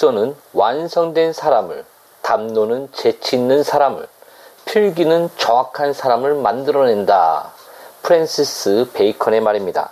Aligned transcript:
독서는 0.00 0.34
완성된 0.54 1.34
사람을, 1.34 1.84
담론은 2.22 2.88
재치 2.90 3.36
있는 3.36 3.62
사람을, 3.62 4.08
필기는 4.64 5.28
정확한 5.36 5.92
사람을 5.92 6.36
만들어낸다. 6.36 7.52
프랜시스 8.02 8.88
베이컨의 8.94 9.42
말입니다. 9.42 9.90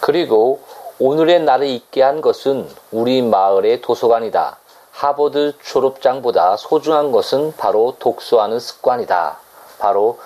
그리고 0.00 0.60
오늘의 0.98 1.42
나를 1.44 1.68
있게 1.68 2.02
한 2.02 2.20
것은 2.20 2.68
우리 2.90 3.22
마을의 3.22 3.80
도서관이다. 3.80 4.56
하버드 4.90 5.52
졸업장보다 5.62 6.56
소중한 6.56 7.12
것은 7.12 7.54
바로 7.56 7.94
독서하는 8.00 8.58
습관이다. 8.58 9.38
바로 9.78 10.18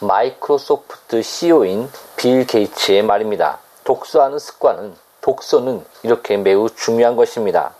마이크로소프트 0.00 1.20
CEO인 1.20 1.90
빌 2.16 2.46
게이츠의 2.46 3.02
말입니다. 3.02 3.58
독서하는 3.84 4.38
습관은, 4.38 4.96
독서는 5.20 5.84
이렇게 6.02 6.38
매우 6.38 6.70
중요한 6.70 7.14
것입니다. 7.14 7.74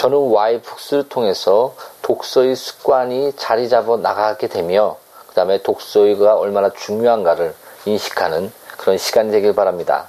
저는 0.00 0.30
와이북스를 0.30 1.10
통해서 1.10 1.74
독서의 2.00 2.56
습관이 2.56 3.34
자리 3.36 3.68
잡아 3.68 3.98
나가게 3.98 4.46
되며 4.46 4.96
그 5.28 5.34
다음에 5.34 5.60
독서가 5.60 6.36
얼마나 6.36 6.70
중요한가를 6.70 7.54
인식하는 7.84 8.50
그런 8.78 8.96
시간이 8.96 9.30
되길 9.30 9.54
바랍니다. 9.54 10.08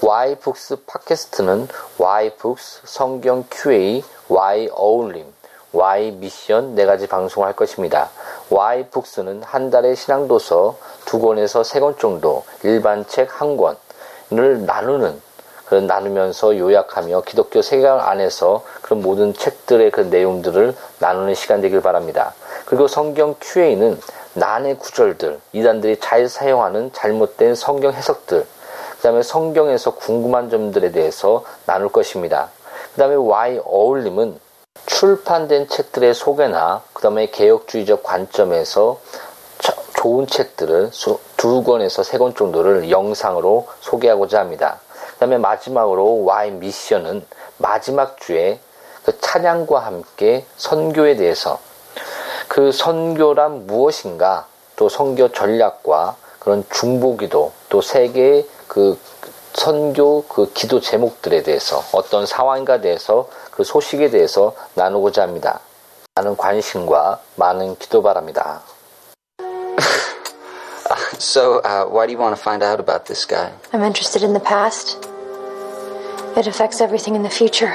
와이북스 0.00 0.84
팟캐스트는 0.86 1.68
와이북스 1.98 2.80
성경 2.86 3.44
QA 3.50 4.02
Y 4.28 4.70
어울림 4.72 5.34
Y 5.72 6.12
미션 6.12 6.74
네 6.74 6.86
가지 6.86 7.06
방송을 7.06 7.46
할 7.46 7.54
것입니다. 7.54 8.08
와이북스는 8.48 9.42
한 9.42 9.68
달에 9.68 9.94
신앙도서 9.96 10.78
두 11.04 11.20
권에서 11.20 11.62
세 11.62 11.80
권 11.80 11.98
정도 11.98 12.42
일반 12.62 13.06
책 13.06 13.28
한 13.38 13.58
권을 13.58 14.64
나누는 14.64 15.27
그런 15.68 15.86
나누면서 15.86 16.56
요약하며 16.56 17.22
기독교 17.22 17.60
세계관 17.60 18.00
안에서 18.00 18.64
그런 18.80 19.02
모든 19.02 19.34
책들의 19.34 19.90
그 19.90 20.00
내용들을 20.02 20.74
나누는 20.98 21.34
시간 21.34 21.60
되길 21.60 21.82
바랍니다. 21.82 22.32
그리고 22.64 22.88
성경 22.88 23.34
QA는 23.40 24.00
난의 24.34 24.78
구절들, 24.78 25.40
이단들이 25.52 25.98
잘 26.00 26.28
사용하는 26.28 26.92
잘못된 26.92 27.54
성경 27.54 27.92
해석들, 27.92 28.46
그 28.96 29.02
다음에 29.02 29.22
성경에서 29.22 29.94
궁금한 29.94 30.48
점들에 30.50 30.90
대해서 30.90 31.44
나눌 31.66 31.88
것입니다. 31.90 32.48
그 32.94 33.00
다음에 33.00 33.14
Y 33.14 33.60
어울림은 33.64 34.40
출판된 34.86 35.68
책들의 35.68 36.14
소개나 36.14 36.82
그 36.92 37.02
다음에 37.02 37.26
개혁주의적 37.26 38.02
관점에서 38.02 38.98
좋은 39.96 40.26
책들을 40.26 40.90
두 41.36 41.62
권에서 41.62 42.02
세 42.02 42.18
권 42.18 42.34
정도를 42.34 42.90
영상으로 42.90 43.66
소개하고자 43.80 44.38
합니다. 44.40 44.78
그 45.18 45.20
다음에 45.20 45.36
마지막으로 45.36 46.24
Y 46.26 46.52
미션은 46.52 47.26
마지막 47.56 48.20
주에 48.20 48.60
그 49.04 49.18
찬양과 49.20 49.80
함께 49.80 50.44
선교에 50.56 51.16
대해서 51.16 51.58
그 52.46 52.70
선교란 52.70 53.66
무엇인가 53.66 54.46
또 54.76 54.88
선교 54.88 55.32
전략과 55.32 56.14
그런 56.38 56.64
중보기도 56.70 57.50
또 57.68 57.80
세계의 57.80 58.46
그 58.68 58.96
선교 59.54 60.22
그 60.28 60.52
기도 60.52 60.80
제목들에 60.80 61.42
대해서 61.42 61.82
어떤 61.90 62.24
상황인가 62.24 62.80
대해서 62.80 63.28
그 63.50 63.64
소식에 63.64 64.10
대해서 64.10 64.54
나누고자 64.74 65.22
합니다. 65.22 65.58
많은 66.14 66.36
관심과 66.36 67.18
많은 67.34 67.76
기도 67.78 68.02
바랍니다. 68.02 68.62
so, 71.18 71.60
uh, 71.64 71.86
why 71.86 72.06
do 72.06 72.12
you 72.12 72.18
want 72.18 72.36
to 72.36 72.40
find 72.40 72.62
out 72.62 72.78
about 72.78 73.06
this 73.06 73.26
guy? 73.26 73.50
I'm 73.72 73.82
interested 73.82 74.22
in 74.22 74.32
the 74.32 74.40
past. 74.40 75.07
It 76.36 76.46
affects 76.46 76.80
everything 76.80 77.14
in 77.14 77.22
the 77.22 77.30
future. 77.30 77.74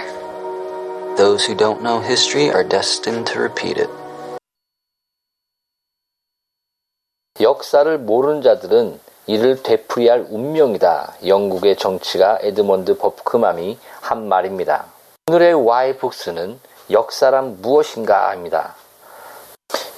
Those 1.18 1.46
who 1.46 1.56
don't 1.56 1.82
know 1.82 2.00
history 2.00 2.50
are 2.50 2.64
destined 2.64 3.28
to 3.34 3.40
repeat 3.40 3.80
it. 3.80 3.90
역사를 7.42 7.98
모르는 7.98 8.42
자들은 8.42 9.00
이를 9.28 9.64
되풀이할 9.64 10.28
운명이다. 10.30 11.16
영국의 11.26 11.78
정치가 11.78 12.38
에드먼드 12.42 12.98
버크맘이 12.98 13.78
한 14.02 14.28
말입니다. 14.28 14.86
오늘의 15.28 15.54
와이북스는 15.66 16.60
역사란 16.92 17.62
무엇인가입니다. 17.62 18.76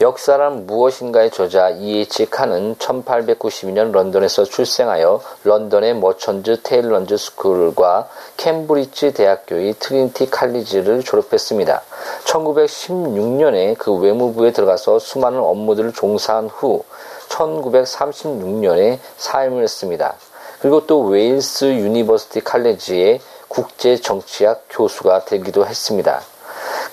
역사란 0.05 0.67
무엇인가의 0.67 1.31
저자 1.31 1.71
E.H. 1.71 2.27
카는 2.27 2.75
1892년 2.75 3.91
런던에서 3.91 4.43
출생하여 4.43 5.19
런던의 5.43 5.95
머천즈 5.95 6.61
테일런즈 6.61 7.17
스쿨과 7.17 8.07
캠브리지 8.37 9.13
대학교의 9.13 9.73
트리니티 9.79 10.29
칼리지를 10.29 11.01
졸업했습니다. 11.01 11.81
1916년에 12.23 13.75
그 13.79 13.95
외무부에 13.95 14.51
들어가서 14.51 14.99
수많은 14.99 15.39
업무들을 15.39 15.91
종사한 15.93 16.49
후 16.49 16.83
1936년에 17.29 18.99
사임을 19.17 19.63
했습니다. 19.63 20.13
그리고 20.59 20.85
또 20.85 21.01
웨일스 21.01 21.65
유니버시티 21.65 22.41
칼리지의 22.41 23.21
국제 23.47 23.97
정치학 23.97 24.65
교수가 24.69 25.25
되기도 25.25 25.65
했습니다. 25.65 26.21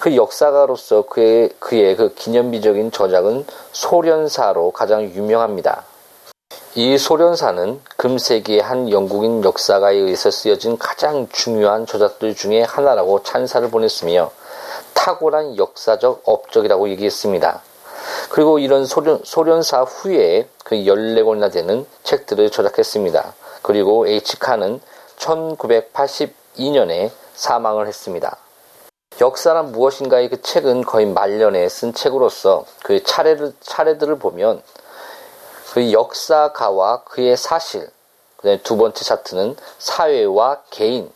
그 0.02 0.16
역사가로서 0.16 1.02
그의, 1.02 1.50
그의 1.60 1.94
그 1.94 2.12
기념비적인 2.12 2.90
저작은 2.90 3.46
소련사로 3.70 4.72
가장 4.72 5.04
유명합니다. 5.04 5.84
이 6.74 6.98
소련사는 6.98 7.80
금세기의 7.98 8.62
한 8.62 8.90
영국인 8.90 9.44
역사가에 9.44 9.94
의해서 9.94 10.32
쓰여진 10.32 10.76
가장 10.76 11.28
중요한 11.30 11.86
저작들 11.86 12.34
중에 12.34 12.62
하나라고 12.62 13.22
찬사를 13.22 13.70
보냈으며 13.70 14.32
탁월한 14.94 15.56
역사적 15.56 16.22
업적이라고 16.24 16.88
얘기했습니다. 16.88 17.62
그리고 18.30 18.58
이런 18.58 18.86
소련, 18.86 19.20
소련사 19.22 19.82
후에 19.82 20.48
그 20.64 20.74
14권이나 20.74 21.52
되는 21.52 21.86
책들을 22.02 22.50
저작했습니다. 22.50 23.34
그리고 23.62 24.08
H칸은 24.08 24.80
1982년에 25.16 27.12
사망을 27.34 27.86
했습니다. 27.86 28.41
역사란 29.20 29.72
무엇인가의 29.72 30.30
그 30.30 30.42
책은 30.42 30.82
거의 30.82 31.06
말년에 31.06 31.68
쓴 31.68 31.92
책으로서 31.92 32.64
그 32.82 33.02
차례를, 33.02 33.54
차례들을 33.60 34.18
보면 34.18 34.62
그 35.72 35.92
역사가와 35.92 37.04
그의 37.04 37.36
사실, 37.36 37.88
그 38.36 38.42
다음에 38.42 38.62
두 38.62 38.76
번째 38.76 39.04
차트는 39.04 39.56
사회와 39.78 40.62
개인, 40.70 41.10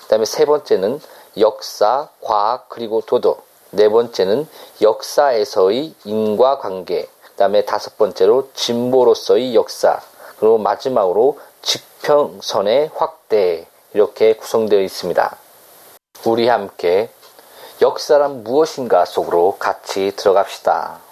그 0.00 0.06
다음에 0.06 0.24
세 0.24 0.44
번째는 0.44 1.00
역사, 1.38 2.08
과학, 2.20 2.68
그리고 2.68 3.00
도덕, 3.00 3.44
네 3.70 3.88
번째는 3.88 4.48
역사에서의 4.80 5.94
인과관계, 6.04 7.08
그 7.22 7.32
다음에 7.36 7.64
다섯 7.64 7.96
번째로 7.96 8.50
진보로서의 8.54 9.54
역사, 9.54 10.00
그리고 10.38 10.58
마지막으로 10.58 11.38
지평선의 11.62 12.90
확대, 12.94 13.66
이렇게 13.92 14.34
구성되어 14.34 14.80
있습니다. 14.80 15.36
우리 16.24 16.48
함께 16.48 17.08
역사란 17.82 18.42
무엇인가 18.42 19.04
속으로 19.04 19.56
같이 19.58 20.12
들어갑시다. 20.16 21.05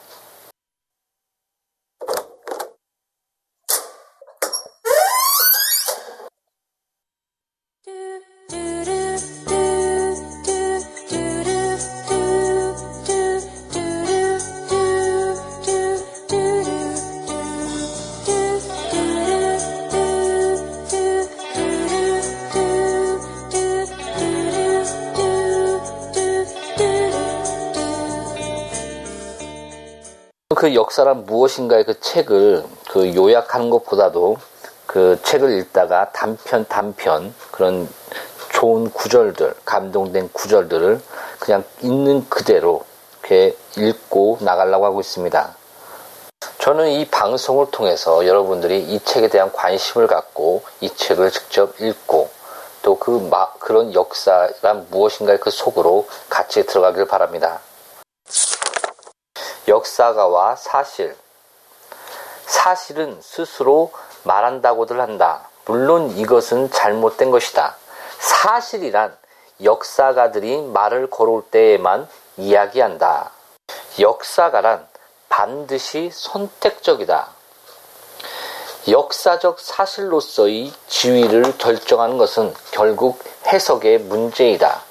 그 30.64 30.75
역사란 30.75 31.26
무엇인가의 31.26 31.84
그 31.84 32.00
책을 32.00 32.64
그 32.88 33.14
요약하는 33.14 33.69
것보다도 33.69 34.38
그 34.87 35.20
책을 35.22 35.58
읽다가 35.58 36.11
단편 36.12 36.64
단편 36.66 37.34
그런 37.50 37.87
좋은 38.55 38.90
구절들, 38.90 39.52
감동된 39.66 40.31
구절들을 40.32 41.02
그냥 41.38 41.64
있는 41.82 42.26
그대로 42.31 42.82
이렇게 43.20 43.55
읽고 43.76 44.38
나가려고 44.40 44.87
하고 44.87 45.00
있습니다. 45.00 45.55
저는 46.61 46.88
이 46.88 47.08
방송을 47.11 47.66
통해서 47.70 48.26
여러분들이 48.26 48.84
이 48.84 49.00
책에 49.00 49.28
대한 49.28 49.52
관심을 49.52 50.06
갖고 50.06 50.62
이 50.81 50.88
책을 50.88 51.31
직접 51.31 51.78
읽고 51.78 52.31
또 52.81 52.94
그 52.99 53.31
그런 53.58 53.93
역사란 53.93 54.87
무엇인가의 54.90 55.40
그 55.40 55.50
속으로 55.50 56.08
같이 56.31 56.64
들어가길 56.64 57.05
바랍니다. 57.05 57.61
역사가와 59.66 60.56
사실. 60.56 61.16
사실은 62.46 63.19
스스로 63.22 63.93
말한다고들 64.25 65.00
한다. 65.00 65.49
물론 65.64 66.11
이것은 66.11 66.70
잘못된 66.70 67.31
것이다. 67.31 67.76
사실이란 68.19 69.16
역사가들이 69.62 70.62
말을 70.62 71.08
걸어올 71.08 71.43
때에만 71.50 72.08
이야기한다. 72.37 73.31
역사가란 73.99 74.87
반드시 75.28 76.11
선택적이다. 76.12 77.28
역사적 78.88 79.58
사실로서의 79.61 80.72
지위를 80.88 81.56
결정하는 81.56 82.19
것은 82.19 82.52
결국 82.70 83.19
해석의 83.46 84.00
문제이다. 84.00 84.82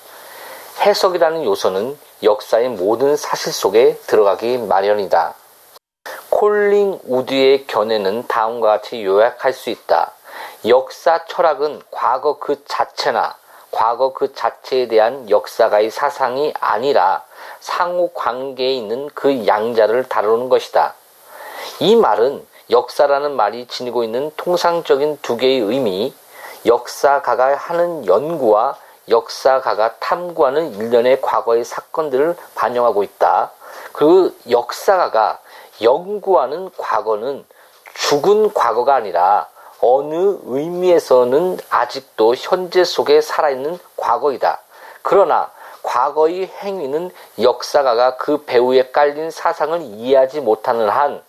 해석이라는 0.84 1.46
요소는 1.46 1.98
역사의 2.24 2.68
모든 2.68 3.16
사실 3.16 3.54
속에 3.54 3.96
들어가기 4.06 4.58
마련이다. 4.58 5.34
콜링 6.30 7.00
우드의 7.06 7.68
견해는 7.68 8.28
다음과 8.28 8.68
같이 8.68 9.02
요약할 9.02 9.54
수 9.54 9.70
있다. 9.70 10.12
역사 10.68 11.24
철학은 11.26 11.84
과거 11.90 12.38
그 12.38 12.66
자체나 12.66 13.38
과거 13.72 14.12
그 14.12 14.34
자체에 14.34 14.90
대한 14.90 15.30
역사가의 15.30 15.90
사상이 15.90 16.54
아니라 16.60 17.24
상호 17.62 18.12
관계에 18.12 18.74
있는 18.74 19.10
그 19.14 19.48
양자를 19.48 20.10
다루는 20.10 20.50
것이다. 20.50 20.96
이 21.80 21.96
말은 21.96 22.46
역사라는 22.70 23.38
말이 23.38 23.68
지니고 23.68 24.04
있는 24.04 24.32
통상적인 24.36 25.20
두 25.22 25.38
개의 25.38 25.60
의미, 25.60 26.14
역사가가 26.66 27.56
하는 27.56 28.06
연구와 28.06 28.76
역사가가 29.10 29.96
탐구하는 30.00 30.76
일련의 30.76 31.22
과거의 31.22 31.64
사건들을 31.64 32.36
반영하고 32.56 33.04
있다. 33.04 33.52
그 33.92 34.38
역사가가 34.50 35.40
연구하는 35.82 36.70
과거는 36.78 37.46
죽은 37.94 38.54
과거가 38.54 38.96
아니라 38.96 39.48
어느 39.82 40.38
의미에서는 40.46 41.60
아직도 41.70 42.36
현재 42.36 42.84
속에 42.84 43.22
살아있는 43.22 43.78
과거이다. 43.98 44.60
그러나 45.02 45.52
과거의 45.84 46.48
행위는 46.48 47.12
역사가가 47.42 48.16
그 48.16 48.46
배후에 48.46 48.92
깔린 48.92 49.30
사상을 49.30 49.82
이해하지 49.82 50.40
못하는 50.40 50.88
한 50.88 51.22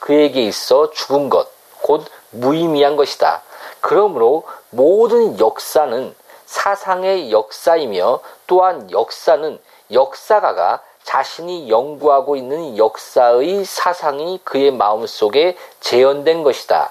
그에게 0.00 0.42
있어 0.42 0.90
죽은 0.90 1.28
것, 1.28 1.48
곧 1.82 2.04
무의미한 2.30 2.96
것이다. 2.96 3.42
그러므로 3.80 4.42
모든 4.70 5.38
역사는 5.38 6.14
사상의 6.50 7.30
역사이며 7.30 8.18
또한 8.48 8.90
역사는 8.90 9.60
역사가가 9.92 10.82
자신이 11.04 11.70
연구하고 11.70 12.34
있는 12.34 12.76
역사의 12.76 13.64
사상이 13.64 14.40
그의 14.42 14.72
마음속에 14.72 15.56
재현된 15.78 16.42
것이다. 16.42 16.90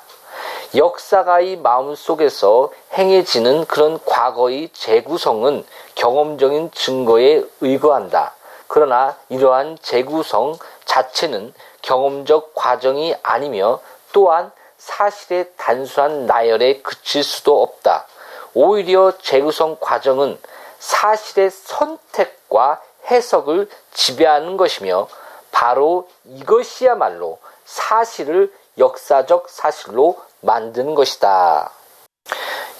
역사가의 0.75 1.57
마음속에서 1.57 2.71
행해지는 2.93 3.65
그런 3.65 3.99
과거의 4.05 4.69
재구성은 4.71 5.65
경험적인 5.95 6.71
증거에 6.71 7.43
의거한다. 7.59 8.31
그러나 8.67 9.17
이러한 9.27 9.77
재구성 9.81 10.57
자체는 10.85 11.53
경험적 11.81 12.55
과정이 12.55 13.13
아니며 13.23 13.81
또한 14.13 14.53
사실의 14.77 15.51
단순한 15.57 16.27
나열에 16.27 16.81
그칠 16.81 17.23
수도 17.23 17.61
없다. 17.61 18.07
오히려 18.53 19.17
재구성 19.17 19.77
과정은 19.79 20.39
사실의 20.79 21.51
선택과 21.51 22.81
해석을 23.09 23.69
지배하는 23.93 24.57
것이며 24.57 25.07
바로 25.51 26.07
이것이야말로 26.25 27.39
사실을 27.65 28.51
역사적 28.77 29.49
사실로 29.49 30.17
만드는 30.41 30.95
것이다. 30.95 31.71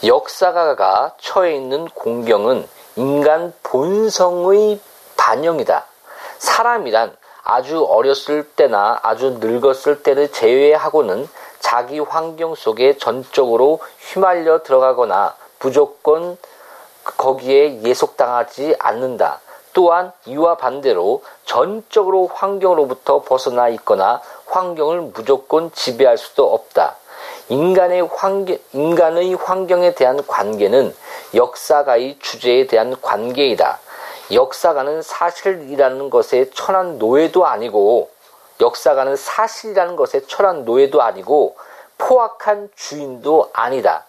역사가가 0.04 1.16
처해 1.20 1.56
있는 1.56 1.88
공경은 1.90 2.68
인간 2.96 3.54
본성의 3.64 4.80
반영이다. 5.18 5.86
사람이란 6.38 7.16
아주 7.44 7.84
어렸을 7.84 8.44
때나 8.44 9.00
아주 9.04 9.38
늙었을 9.42 10.04
때를 10.04 10.32
제외하고는 10.32 11.28
자기 11.60 12.00
환경 12.00 12.56
속에 12.56 12.98
전적으로 12.98 13.82
휘말려 14.00 14.64
들어가거나 14.64 15.36
무조건 15.60 16.38
거기에 17.04 17.82
예속당하지 17.84 18.76
않는다. 18.80 19.40
또한 19.74 20.12
이와 20.26 20.58
반대로 20.58 21.24
전적으로 21.46 22.28
환경으로부터 22.34 23.22
벗어나 23.22 23.70
있거나 23.70 24.22
환경을 24.48 25.02
무조건 25.14 25.72
지배할 25.72 26.18
수도 26.18 26.52
없다. 26.54 26.96
인간의 27.50 28.02
환경, 28.02 28.58
인간의 28.74 29.36
환경에 29.36 29.94
대한 29.94 30.26
관계는 30.26 30.96
역사가의 31.34 32.18
주제에 32.20 32.68
대한 32.68 33.00
관계이다. 33.02 33.80
역사가는 34.32 35.02
사실이라는 35.02 36.10
것에 36.10 36.50
천한 36.52 37.00
노예도 37.00 37.46
아니고 37.46 38.10
역사가는 38.62 39.16
사실이라는 39.16 39.96
것에 39.96 40.26
천한 40.28 40.66
노예도 40.66 41.02
아니고 41.02 41.56
포악한 41.98 42.70
주인도 42.76 43.50
아니다. 43.54 44.06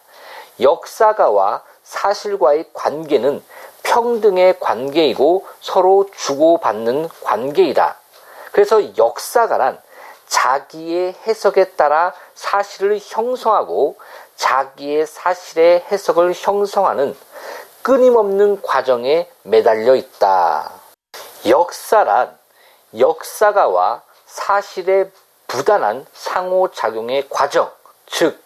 역사가와 0.60 1.62
사실과의 1.82 2.66
관계는 2.72 3.42
평등의 3.82 4.60
관계이고 4.60 5.46
서로 5.60 6.08
주고받는 6.14 7.08
관계이다. 7.24 7.96
그래서 8.52 8.96
역사가란 8.96 9.80
자기의 10.26 11.14
해석에 11.26 11.70
따라 11.70 12.12
사실을 12.34 13.00
형성하고 13.02 13.96
자기의 14.36 15.06
사실의 15.06 15.84
해석을 15.90 16.34
형성하는 16.34 17.16
끊임없는 17.82 18.62
과정에 18.62 19.28
매달려 19.42 19.94
있다. 19.94 20.70
역사란 21.46 22.38
역사가와 22.98 24.02
사실의 24.26 25.10
부단한 25.46 26.06
상호작용의 26.12 27.28
과정, 27.28 27.70
즉, 28.06 28.40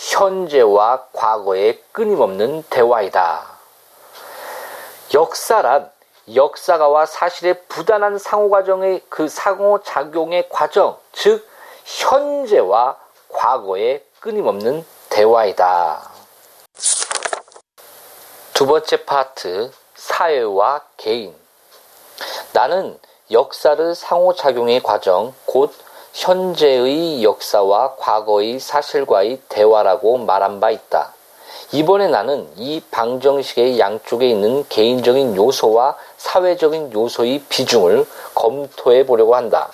현재와 0.00 1.08
과거의 1.12 1.82
끊임없는 1.92 2.64
대화이다. 2.70 3.44
역사란 5.12 5.90
역사가와 6.34 7.04
사실의 7.04 7.62
부단한 7.68 8.16
상호과정의 8.16 9.02
그 9.10 9.28
상호작용의 9.28 10.48
과정, 10.48 10.96
즉, 11.12 11.46
현재와 11.84 12.96
과거의 13.28 14.02
끊임없는 14.20 14.86
대화이다. 15.10 16.10
두 18.54 18.66
번째 18.66 19.04
파트, 19.04 19.70
사회와 19.96 20.80
개인. 20.96 21.34
나는 22.52 22.98
역사를 23.30 23.94
상호작용의 23.94 24.82
과정, 24.82 25.34
곧 25.44 25.74
현재의 26.12 27.22
역사와 27.22 27.94
과거의 27.96 28.58
사실과의 28.58 29.40
대화라고 29.48 30.18
말한 30.18 30.60
바 30.60 30.70
있다. 30.70 31.12
이번에 31.72 32.08
나는 32.08 32.48
이 32.56 32.82
방정식의 32.90 33.78
양쪽에 33.78 34.28
있는 34.28 34.64
개인적인 34.68 35.36
요소와 35.36 35.96
사회적인 36.16 36.92
요소의 36.92 37.42
비중을 37.48 38.06
검토해 38.34 39.06
보려고 39.06 39.36
한다. 39.36 39.70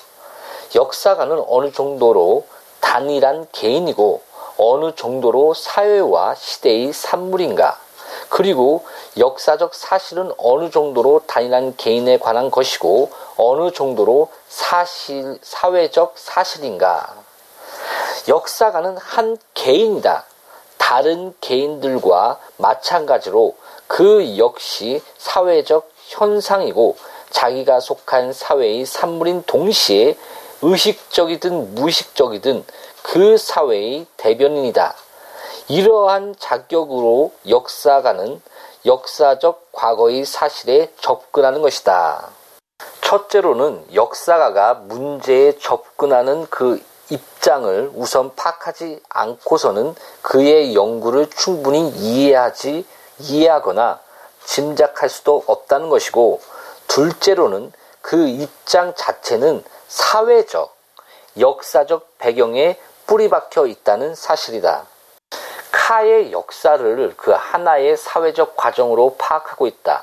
역사가는 0.74 1.42
어느 1.48 1.72
정도로 1.72 2.44
단일한 2.80 3.46
개인이고 3.52 4.20
어느 4.58 4.94
정도로 4.94 5.54
사회와 5.54 6.34
시대의 6.34 6.92
산물인가? 6.92 7.85
그리고 8.28 8.84
역사적 9.16 9.74
사실은 9.74 10.32
어느 10.36 10.70
정도로 10.70 11.22
단일한 11.26 11.76
개인에 11.76 12.18
관한 12.18 12.50
것이고 12.50 13.10
어느 13.36 13.72
정도로 13.72 14.30
사실, 14.48 15.38
사회적 15.42 16.14
사실인가? 16.16 17.14
역사가는 18.28 18.96
한 18.96 19.36
개인이다. 19.54 20.24
다른 20.78 21.34
개인들과 21.40 22.38
마찬가지로 22.58 23.56
그 23.86 24.36
역시 24.38 25.02
사회적 25.18 25.90
현상이고 26.08 26.96
자기가 27.30 27.80
속한 27.80 28.32
사회의 28.32 28.86
산물인 28.86 29.44
동시에 29.46 30.16
의식적이든 30.62 31.74
무의식적이든 31.74 32.64
그 33.02 33.36
사회의 33.36 34.06
대변인이다. 34.16 34.94
이러한 35.68 36.36
자격으로 36.38 37.32
역사가는 37.48 38.40
역사적 38.84 39.72
과거의 39.72 40.24
사실에 40.24 40.92
접근하는 41.00 41.60
것이다. 41.60 42.28
첫째로는 43.00 43.86
역사가가 43.94 44.74
문제에 44.74 45.58
접근하는 45.58 46.46
그 46.50 46.80
입장을 47.08 47.92
우선 47.94 48.34
파악하지 48.34 49.00
않고서는 49.08 49.94
그의 50.22 50.74
연구를 50.74 51.30
충분히 51.30 51.88
이해하지 51.88 52.86
이해하거나 53.18 54.00
짐작할 54.44 55.08
수도 55.08 55.42
없다는 55.46 55.88
것이고 55.88 56.40
둘째로는 56.86 57.72
그 58.02 58.28
입장 58.28 58.94
자체는 58.94 59.64
사회적 59.88 60.74
역사적 61.38 62.18
배경에 62.18 62.78
뿌리 63.06 63.28
박혀 63.28 63.66
있다는 63.66 64.14
사실이다. 64.14 64.86
카의 65.86 66.32
역사를 66.32 67.14
그 67.16 67.30
하나의 67.30 67.96
사회적 67.96 68.56
과정으로 68.56 69.14
파악하고 69.18 69.68
있다. 69.68 70.02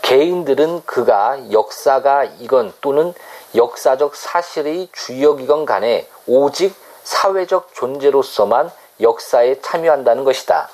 개인들은 0.00 0.86
그가 0.86 1.52
역사가 1.52 2.24
이건 2.38 2.72
또는 2.80 3.12
역사적 3.54 4.16
사실의 4.16 4.88
주역이건 4.92 5.66
간에 5.66 6.08
오직 6.26 6.74
사회적 7.04 7.74
존재로서만 7.74 8.70
역사에 9.02 9.60
참여한다는 9.60 10.24
것이다. 10.24 10.70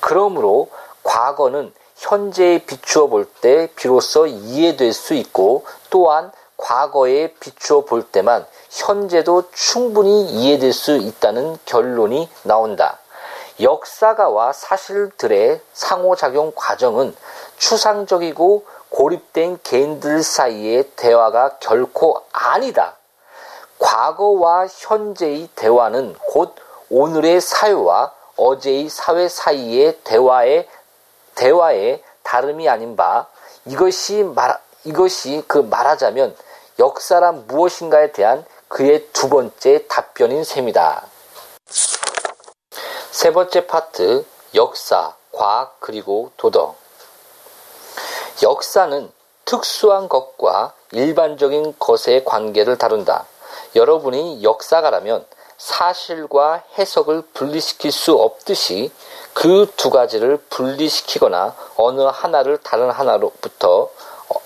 그러므로 0.00 0.68
과거는 1.02 1.72
현재에 1.96 2.58
비추어 2.66 3.06
볼 3.06 3.26
때 3.40 3.70
비로소 3.74 4.26
이해될 4.26 4.92
수 4.92 5.14
있고 5.14 5.64
또한 5.88 6.30
과거에 6.58 7.32
비추어 7.40 7.86
볼 7.86 8.02
때만 8.02 8.44
현재도 8.68 9.44
충분히 9.52 10.26
이해될 10.26 10.74
수 10.74 10.98
있다는 10.98 11.56
결론이 11.64 12.28
나온다. 12.42 12.98
역사가와 13.60 14.52
사실들의 14.52 15.60
상호작용 15.72 16.52
과정은 16.54 17.14
추상적이고 17.56 18.64
고립된 18.90 19.58
개인들 19.62 20.22
사이의 20.22 20.90
대화가 20.96 21.58
결코 21.58 22.22
아니다. 22.32 22.96
과거와 23.78 24.66
현재의 24.68 25.48
대화는 25.54 26.16
곧 26.26 26.54
오늘의 26.90 27.40
사회와 27.40 28.12
어제의 28.36 28.88
사회 28.88 29.28
사이의 29.28 29.98
대화의 30.04 30.68
대화의 31.34 32.02
다름이 32.22 32.68
아닌 32.68 32.96
바 32.96 33.26
이것이 33.64 34.22
말 34.22 34.58
이것이 34.84 35.44
그 35.46 35.58
말하자면 35.58 36.34
역사란 36.78 37.46
무엇인가에 37.46 38.12
대한 38.12 38.44
그의 38.68 39.08
두 39.12 39.28
번째 39.28 39.86
답변인 39.88 40.44
셈이다. 40.44 41.17
세 43.18 43.32
번째 43.32 43.66
파트 43.66 44.24
역사, 44.54 45.12
과학 45.32 45.80
그리고 45.80 46.30
도덕. 46.36 46.76
역사는 48.44 49.10
특수한 49.44 50.08
것과 50.08 50.72
일반적인 50.92 51.74
것의 51.80 52.24
관계를 52.24 52.78
다룬다. 52.78 53.26
여러분이 53.74 54.44
역사가라면 54.44 55.26
사실과 55.56 56.62
해석을 56.78 57.22
분리시킬 57.34 57.90
수 57.90 58.12
없듯이 58.12 58.92
그 59.34 59.66
두 59.76 59.90
가지를 59.90 60.36
분리시키거나 60.48 61.56
어느 61.74 62.02
하나를 62.02 62.58
다른 62.58 62.88
하나로부터 62.88 63.90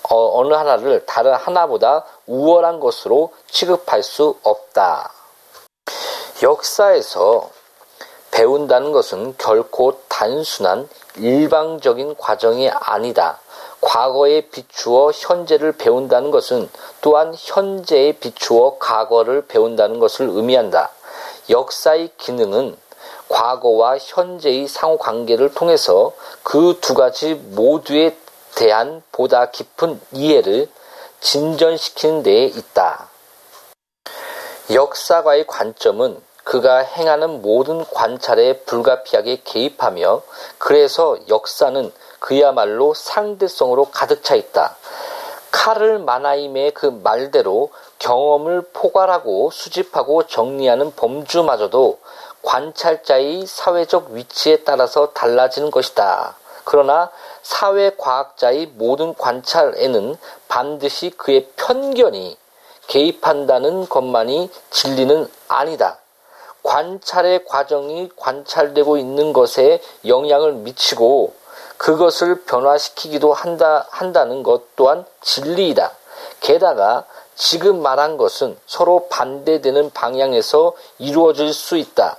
어, 0.09 0.39
어느 0.39 0.51
하나를 0.51 1.05
다른 1.05 1.35
하나보다 1.35 2.05
우월한 2.25 2.79
것으로 2.79 3.33
취급할 3.51 4.01
수 4.01 4.35
없다. 4.41 5.11
역사에서 6.41 7.51
배운다는 8.33 8.91
것은 8.91 9.35
결코 9.37 9.99
단순한 10.09 10.89
일방적인 11.17 12.15
과정이 12.17 12.67
아니다. 12.67 13.39
과거에 13.79 14.41
비추어 14.49 15.11
현재를 15.11 15.73
배운다는 15.73 16.31
것은 16.31 16.67
또한 17.01 17.35
현재에 17.37 18.13
비추어 18.13 18.77
과거를 18.79 19.45
배운다는 19.45 19.99
것을 19.99 20.29
의미한다. 20.29 20.89
역사의 21.51 22.13
기능은 22.17 22.75
과거와 23.29 23.97
현재의 23.99 24.67
상호 24.67 24.97
관계를 24.97 25.53
통해서 25.53 26.11
그 26.41 26.79
두 26.81 26.95
가지 26.95 27.35
모두에 27.35 28.17
대한 28.55 29.03
보다 29.11 29.51
깊은 29.51 30.01
이해를 30.11 30.69
진전시키는 31.19 32.23
데에 32.23 32.45
있다. 32.45 33.09
역사가의 34.71 35.45
관점은 35.45 36.19
그가 36.43 36.79
행하는 36.79 37.41
모든 37.41 37.85
관찰에 37.85 38.59
불가피하게 38.59 39.41
개입하며 39.43 40.21
그래서 40.57 41.17
역사는 41.29 41.91
그야말로 42.19 42.93
상대성으로 42.93 43.85
가득 43.91 44.23
차 44.23 44.35
있다. 44.35 44.75
카를 45.51 45.99
마나임의 45.99 46.71
그 46.71 46.87
말대로 46.87 47.69
경험을 47.99 48.63
포괄하고 48.73 49.51
수집하고 49.51 50.27
정리하는 50.27 50.93
범주마저도 50.95 51.99
관찰자의 52.41 53.45
사회적 53.45 54.09
위치에 54.09 54.63
따라서 54.63 55.11
달라지는 55.13 55.71
것이다. 55.71 56.35
그러나 56.65 57.09
사회과학자의 57.41 58.67
모든 58.75 59.13
관찰에는 59.13 60.17
반드시 60.47 61.11
그의 61.11 61.47
편견이 61.55 62.37
개입한다는 62.87 63.87
것만이 63.87 64.49
진리는 64.69 65.29
아니다. 65.47 65.99
관찰의 66.63 67.45
과정이 67.45 68.09
관찰되고 68.15 68.97
있는 68.97 69.33
것에 69.33 69.81
영향을 70.05 70.53
미치고 70.53 71.33
그것을 71.77 72.43
변화시키기도 72.43 73.33
한다, 73.33 73.85
한다는 73.89 74.41
것 74.43 74.75
또한 74.75 75.05
진리이다. 75.21 75.91
게다가 76.39 77.05
지금 77.35 77.81
말한 77.81 78.17
것은 78.17 78.57
서로 78.65 79.07
반대되는 79.09 79.91
방향에서 79.91 80.73
이루어질 80.99 81.53
수 81.53 81.77
있다. 81.77 82.17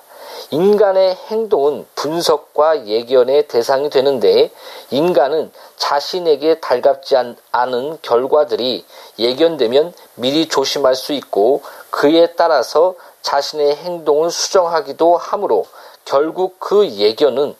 인간의 0.51 1.15
행동은 1.15 1.87
분석과 1.95 2.87
예견의 2.87 3.49
대상이 3.49 3.89
되는데 3.91 4.51
인간은 4.91 5.53
자신에게 5.77 6.61
달갑지 6.61 7.17
않은 7.53 7.99
결과들이 8.03 8.85
예견되면 9.19 9.93
미리 10.17 10.49
조심할 10.49 10.95
수 10.95 11.13
있고 11.13 11.63
그에 11.91 12.35
따라서 12.35 12.95
자신의 13.25 13.77
행동을 13.77 14.31
수정하기도 14.31 15.17
하므로 15.17 15.67
결국 16.05 16.61
그 16.61 16.87
예견은 16.87 17.57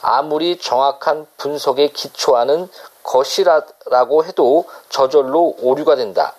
아무리 0.00 0.58
정확한 0.58 1.26
분석에 1.36 1.88
기초하는 1.88 2.68
것이라고 3.02 4.24
해도 4.24 4.64
저절로 4.88 5.56
오류가 5.60 5.96
된다. 5.96 6.34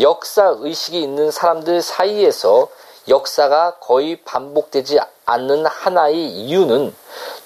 역사 0.00 0.56
의식이 0.58 1.00
있는 1.00 1.30
사람들 1.30 1.82
사이에서 1.82 2.68
역사가 3.08 3.76
거의 3.80 4.16
반복되지 4.16 4.98
않는 5.26 5.66
하나의 5.66 6.26
이유는 6.26 6.94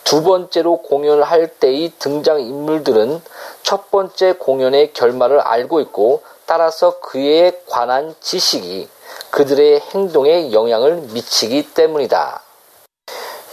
두 0.05 0.23
번째로 0.23 0.79
공연을 0.79 1.25
할 1.25 1.49
때의 1.49 1.93
등장 1.99 2.41
인물들은 2.41 3.21
첫 3.65 3.91
번째 3.91 4.35
공연의 4.35 4.93
결말을 4.93 5.41
알고 5.41 5.81
있고 5.81 6.23
따라서 6.47 7.01
그에 7.01 7.61
관한 7.69 8.15
지식이 8.21 8.89
그들의 9.31 9.81
행동에 9.81 10.53
영향을 10.53 10.97
미치기 11.13 11.73
때문이다. 11.73 12.43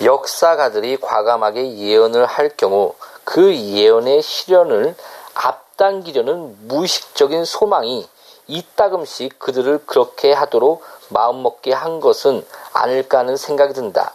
역사가들이 0.03 0.97
과감하게 0.97 1.77
예언을 1.77 2.25
할 2.25 2.49
경우 2.57 2.95
그 3.23 3.55
예언의 3.55 4.21
실현을 4.21 4.95
앞당기려는 5.33 6.67
무의식적인 6.67 7.45
소망이 7.45 8.07
이따금씩 8.47 9.37
그들을 9.37 9.85
그렇게 9.85 10.33
하도록 10.33 10.83
마음먹게 11.09 11.73
한 11.73 11.99
것은 11.99 12.45
아닐까 12.73 13.19
하는 13.19 13.37
생각이 13.37 13.73
든다. 13.73 14.13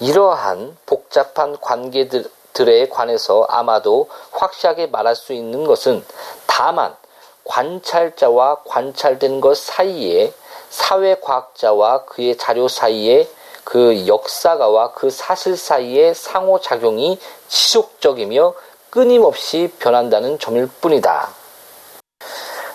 이러한 0.00 0.76
복잡한 0.86 1.58
관계들에 1.60 2.88
관해서 2.88 3.46
아마도 3.48 4.08
확실하게 4.32 4.88
말할 4.88 5.14
수 5.14 5.32
있는 5.32 5.64
것은 5.64 6.04
다만 6.46 6.96
관찰자와 7.44 8.62
관찰된 8.66 9.40
것 9.40 9.56
사이에 9.56 10.32
사회과학자와 10.70 12.04
그의 12.04 12.36
자료 12.36 12.68
사이에 12.68 13.28
그 13.64 14.06
역사가와 14.06 14.92
그 14.92 15.10
사실 15.10 15.56
사이의 15.56 16.14
상호작용이 16.14 17.18
지속적이며 17.48 18.54
끊임없이 18.90 19.70
변한다는 19.78 20.38
점일 20.38 20.68
뿐이다. 20.80 21.28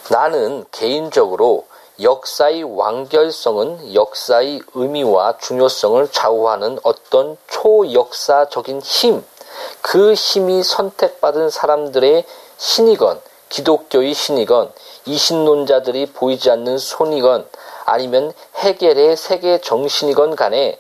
나는 0.09 0.65
개인적으로 0.71 1.65
역사의 2.01 2.63
완결성은 2.63 3.93
역사의 3.93 4.61
의미와 4.73 5.37
중요성을 5.37 6.11
좌우하는 6.11 6.79
어떤 6.83 7.37
초역사적인 7.47 8.81
힘, 8.81 9.23
그 9.81 10.13
힘이 10.13 10.63
선택받은 10.63 11.49
사람들의 11.49 12.25
신이건, 12.57 13.21
기독교의 13.49 14.13
신이건, 14.13 14.71
이신론자들이 15.05 16.07
보이지 16.13 16.49
않는 16.49 16.77
손이건, 16.77 17.47
아니면 17.85 18.33
해겔의 18.55 19.17
세계 19.17 19.59
정신이건 19.59 20.35
간에 20.35 20.79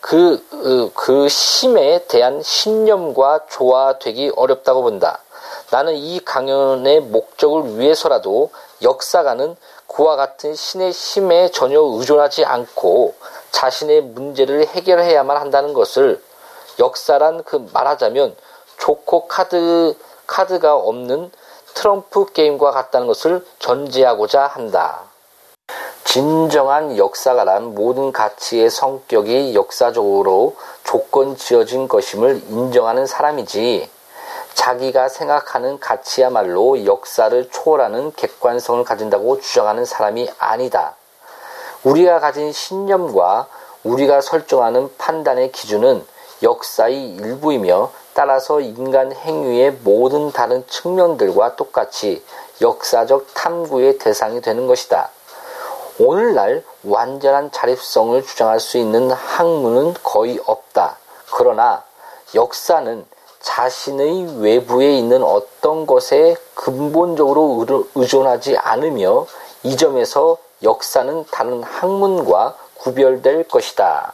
그, 0.00 0.44
그, 0.50 0.90
그 0.94 1.26
힘에 1.26 2.06
대한 2.06 2.42
신념과 2.42 3.46
조화되기 3.50 4.32
어렵다고 4.36 4.82
본다. 4.82 5.20
나는 5.70 5.94
이 5.94 6.20
강연의 6.24 7.00
목적을 7.00 7.78
위해서라도 7.78 8.50
역사가는 8.82 9.56
그와 9.88 10.16
같은 10.16 10.54
신의 10.54 10.92
힘에 10.92 11.50
전혀 11.50 11.80
의존하지 11.80 12.44
않고 12.44 13.14
자신의 13.50 14.02
문제를 14.02 14.66
해결해야만 14.66 15.36
한다는 15.36 15.72
것을 15.72 16.22
역사란 16.78 17.42
그 17.44 17.66
말하자면 17.72 18.36
조코 18.78 19.26
카드, 19.26 19.94
카드가 20.26 20.76
없는 20.76 21.32
트럼프 21.74 22.32
게임과 22.32 22.70
같다는 22.70 23.06
것을 23.06 23.44
전제하고자 23.58 24.46
한다. 24.46 25.04
진정한 26.16 26.96
역사가란 26.96 27.74
모든 27.74 28.10
가치의 28.10 28.70
성격이 28.70 29.54
역사적으로 29.54 30.56
조건 30.82 31.36
지어진 31.36 31.88
것임을 31.88 32.40
인정하는 32.48 33.04
사람이지 33.04 33.90
자기가 34.54 35.10
생각하는 35.10 35.78
가치야말로 35.78 36.86
역사를 36.86 37.50
초월하는 37.50 38.14
객관성을 38.16 38.82
가진다고 38.84 39.42
주장하는 39.42 39.84
사람이 39.84 40.30
아니다. 40.38 40.94
우리가 41.84 42.18
가진 42.20 42.50
신념과 42.50 43.48
우리가 43.84 44.22
설정하는 44.22 44.88
판단의 44.96 45.52
기준은 45.52 46.02
역사의 46.42 47.10
일부이며 47.10 47.90
따라서 48.14 48.62
인간 48.62 49.12
행위의 49.12 49.80
모든 49.84 50.32
다른 50.32 50.66
측면들과 50.66 51.56
똑같이 51.56 52.24
역사적 52.62 53.34
탐구의 53.34 53.98
대상이 53.98 54.40
되는 54.40 54.66
것이다. 54.66 55.10
오늘날 55.98 56.62
완전한 56.84 57.50
자립성을 57.50 58.22
주장할 58.22 58.60
수 58.60 58.76
있는 58.76 59.10
학문은 59.10 59.94
거의 60.02 60.38
없다. 60.44 60.98
그러나 61.32 61.84
역사는 62.34 63.06
자신의 63.40 64.42
외부에 64.42 64.98
있는 64.98 65.22
어떤 65.22 65.86
것에 65.86 66.36
근본적으로 66.54 67.64
의존하지 67.94 68.58
않으며 68.58 69.26
이 69.62 69.76
점에서 69.76 70.36
역사는 70.62 71.26
다른 71.30 71.62
학문과 71.62 72.56
구별될 72.74 73.48
것이다. 73.48 74.12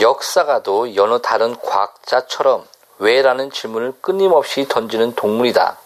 역사가도 0.00 0.94
여느 0.94 1.20
다른 1.20 1.56
과학자처럼 1.60 2.64
왜라는 2.98 3.50
질문을 3.50 3.94
끊임없이 4.00 4.68
던지는 4.68 5.14
동물이다. 5.14 5.78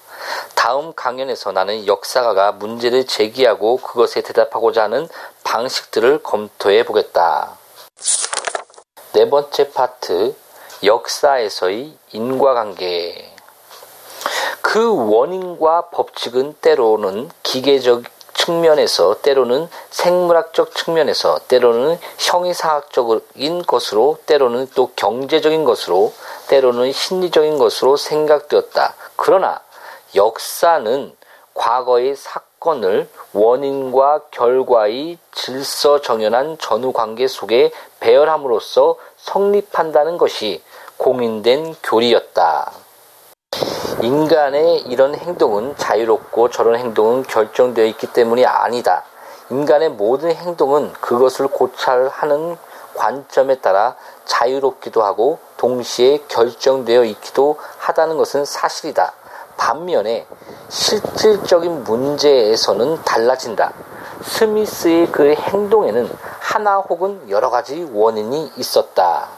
다음 0.55 0.93
강연에서 0.95 1.53
나는 1.53 1.87
역사가가 1.87 2.53
문제를 2.53 3.07
제기하고 3.07 3.79
그것에 3.79 4.23
대답하고자 4.23 4.85
하는 4.85 5.09
방식들을 5.45 6.23
검토해 6.23 6.85
보겠다. 6.85 7.57
네 9.13 9.29
번째 9.29 9.73
파트, 9.73 10.35
역사에서의 10.85 11.97
인과관계. 12.13 13.33
그 14.61 15.11
원인과 15.11 15.89
법칙은 15.91 16.57
때로는 16.61 17.31
기계적 17.43 18.05
측면에서 18.35 19.21
때로는 19.21 19.69
생물학적 19.91 20.75
측면에서 20.75 21.41
때로는 21.49 21.99
형이사학적인 22.19 23.65
것으로 23.67 24.19
때로는 24.27 24.69
또 24.75 24.93
경제적인 24.95 25.65
것으로 25.65 26.13
때로는 26.49 26.93
심리적인 26.93 27.59
것으로 27.59 27.97
생각되었다. 27.97 28.95
그러나 29.17 29.61
역사는 30.15 31.15
과거의 31.55 32.15
사건을 32.17 33.09
원인과 33.33 34.23
결과의 34.31 35.19
질서 35.33 36.01
정연한 36.01 36.57
전후 36.59 36.93
관계 36.93 37.27
속에 37.27 37.73
배열함으로써 38.01 38.97
성립한다는 39.17 40.19
것이 40.19 40.63
공인된 40.97 41.75
교리였다. 41.83 42.73
인간의 44.03 44.83
이런 44.83 45.17
행동은 45.17 45.77
자유롭고 45.77 46.51
저런 46.51 46.77
행동은 46.77 47.25
결정되어 47.25 47.85
있기 47.87 48.13
때문이 48.13 48.47
아니다. 48.47 49.05
인간의 49.51 49.91
모든 49.91 50.35
행동은 50.35 50.93
그것을 50.95 51.49
고찰하는 51.49 52.57
관점에 52.95 53.57
따라 53.61 53.97
자유롭기도 54.25 55.03
하고 55.03 55.39
동시에 55.57 56.23
결정되어 56.29 57.05
있기도 57.05 57.59
하다는 57.79 58.17
것은 58.17 58.45
사실이다. 58.45 59.13
반면에 59.59 60.27
실질적인 60.71 61.85
문제에서는 61.85 63.03
달라진다. 63.05 63.75
스미스의 64.23 65.13
그 65.13 65.35
행동에는 65.35 66.11
하나 66.41 66.79
혹은 66.79 67.29
여러 67.29 67.51
가지 67.51 67.87
원인이 67.93 68.53
있었다. 68.57 69.29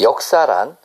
역사란 0.00 0.76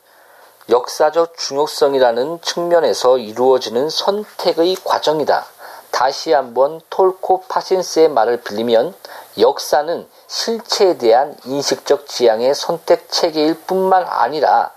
역사적 0.68 1.36
중요성이라는 1.36 2.40
측면에서 2.40 3.18
이루어지는 3.18 3.90
선택의 3.90 4.76
과정이다. 4.84 5.44
다시 5.90 6.32
한번 6.32 6.80
톨코 6.90 7.42
파신스의 7.48 8.08
말을 8.08 8.42
빌리면 8.42 8.94
역사는 9.38 10.08
실체에 10.26 10.98
대한 10.98 11.36
인식적 11.44 12.06
지향의 12.06 12.54
선택 12.54 13.10
체계일 13.10 13.54
뿐만 13.66 14.04
아니라 14.08 14.70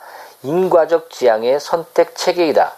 인과적 0.43 1.09
지향의 1.09 1.59
선택 1.59 2.15
체계이다. 2.15 2.73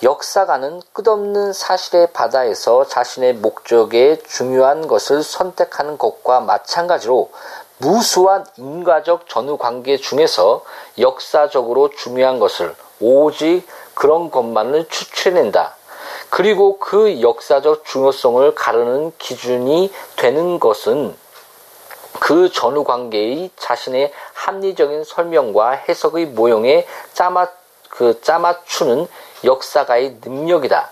역사가는 0.00 0.82
끝없는 0.92 1.52
사실의 1.52 2.12
바다에서 2.12 2.86
자신의 2.86 3.34
목적에 3.34 4.18
중요한 4.22 4.86
것을 4.86 5.24
선택하는 5.24 5.98
것과 5.98 6.38
마찬가지로 6.40 7.30
무수한 7.78 8.46
인과적 8.56 9.28
전후 9.28 9.56
관계 9.56 9.96
중에서 9.96 10.64
역사적으로 10.98 11.90
중요한 11.90 12.38
것을 12.38 12.76
오직 13.00 13.66
그런 13.94 14.30
것만을 14.30 14.88
추출해낸다. 14.88 15.74
그리고 16.30 16.78
그 16.78 17.20
역사적 17.20 17.84
중요성을 17.84 18.54
가르는 18.54 19.12
기준이 19.18 19.92
되는 20.14 20.60
것은 20.60 21.16
그 22.20 22.50
전후 22.52 22.84
관계의 22.84 23.50
자신의 23.56 24.12
합리적인 24.34 25.02
설명과 25.02 25.70
해석의 25.70 26.26
모형에 26.26 26.86
짜맞, 27.14 27.50
그 27.88 28.20
짜맞추는 28.20 29.08
역사가의 29.44 30.18
능력이다. 30.24 30.90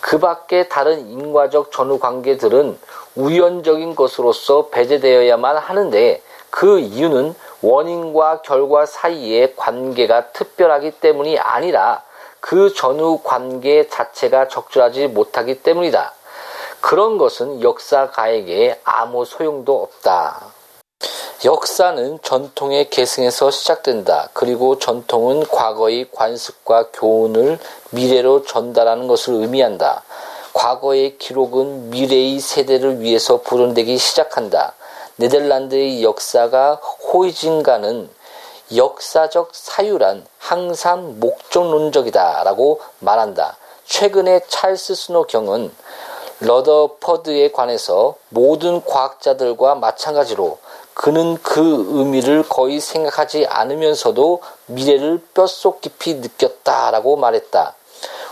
그 0.00 0.18
밖에 0.18 0.68
다른 0.68 1.08
인과적 1.08 1.72
전후 1.72 1.98
관계들은 1.98 2.78
우연적인 3.16 3.94
것으로서 3.94 4.68
배제되어야만 4.68 5.56
하는데 5.56 6.22
그 6.50 6.78
이유는 6.78 7.34
원인과 7.62 8.42
결과 8.42 8.86
사이의 8.86 9.56
관계가 9.56 10.32
특별하기 10.32 10.92
때문이 11.00 11.38
아니라 11.38 12.02
그 12.40 12.72
전후 12.74 13.20
관계 13.24 13.88
자체가 13.88 14.48
적절하지 14.48 15.08
못하기 15.08 15.62
때문이다. 15.62 16.12
그런 16.82 17.16
것은 17.16 17.62
역사가에게 17.62 18.78
아무 18.84 19.24
소용도 19.24 19.82
없다. 19.82 20.53
역사는 21.42 22.20
전통의 22.22 22.88
계승에서 22.90 23.50
시작된다. 23.50 24.28
그리고 24.32 24.78
전통은 24.78 25.46
과거의 25.48 26.08
관습과 26.12 26.90
교훈을 26.92 27.58
미래로 27.90 28.44
전달하는 28.44 29.08
것을 29.08 29.34
의미한다. 29.34 30.04
과거의 30.54 31.18
기록은 31.18 31.90
미래의 31.90 32.38
세대를 32.38 33.00
위해서 33.00 33.42
불어되기 33.42 33.98
시작한다. 33.98 34.74
네덜란드의 35.16 36.02
역사가 36.02 36.74
호이진가는 36.74 38.08
역사적 38.74 39.50
사유란 39.52 40.24
항상 40.38 41.18
목적론적이다라고 41.20 42.80
말한다. 43.00 43.58
최근에 43.84 44.40
찰스 44.48 44.94
스노 44.94 45.24
경은 45.24 45.70
러더퍼드에 46.40 47.50
관해서 47.52 48.14
모든 48.30 48.82
과학자들과 48.84 49.74
마찬가지로 49.74 50.58
그는 50.94 51.36
그 51.42 51.86
의미를 51.90 52.44
거의 52.48 52.80
생각하지 52.80 53.46
않으면서도 53.46 54.40
미래를 54.66 55.20
뼛속 55.34 55.80
깊이 55.80 56.14
느꼈다라고 56.14 57.16
말했다. 57.16 57.74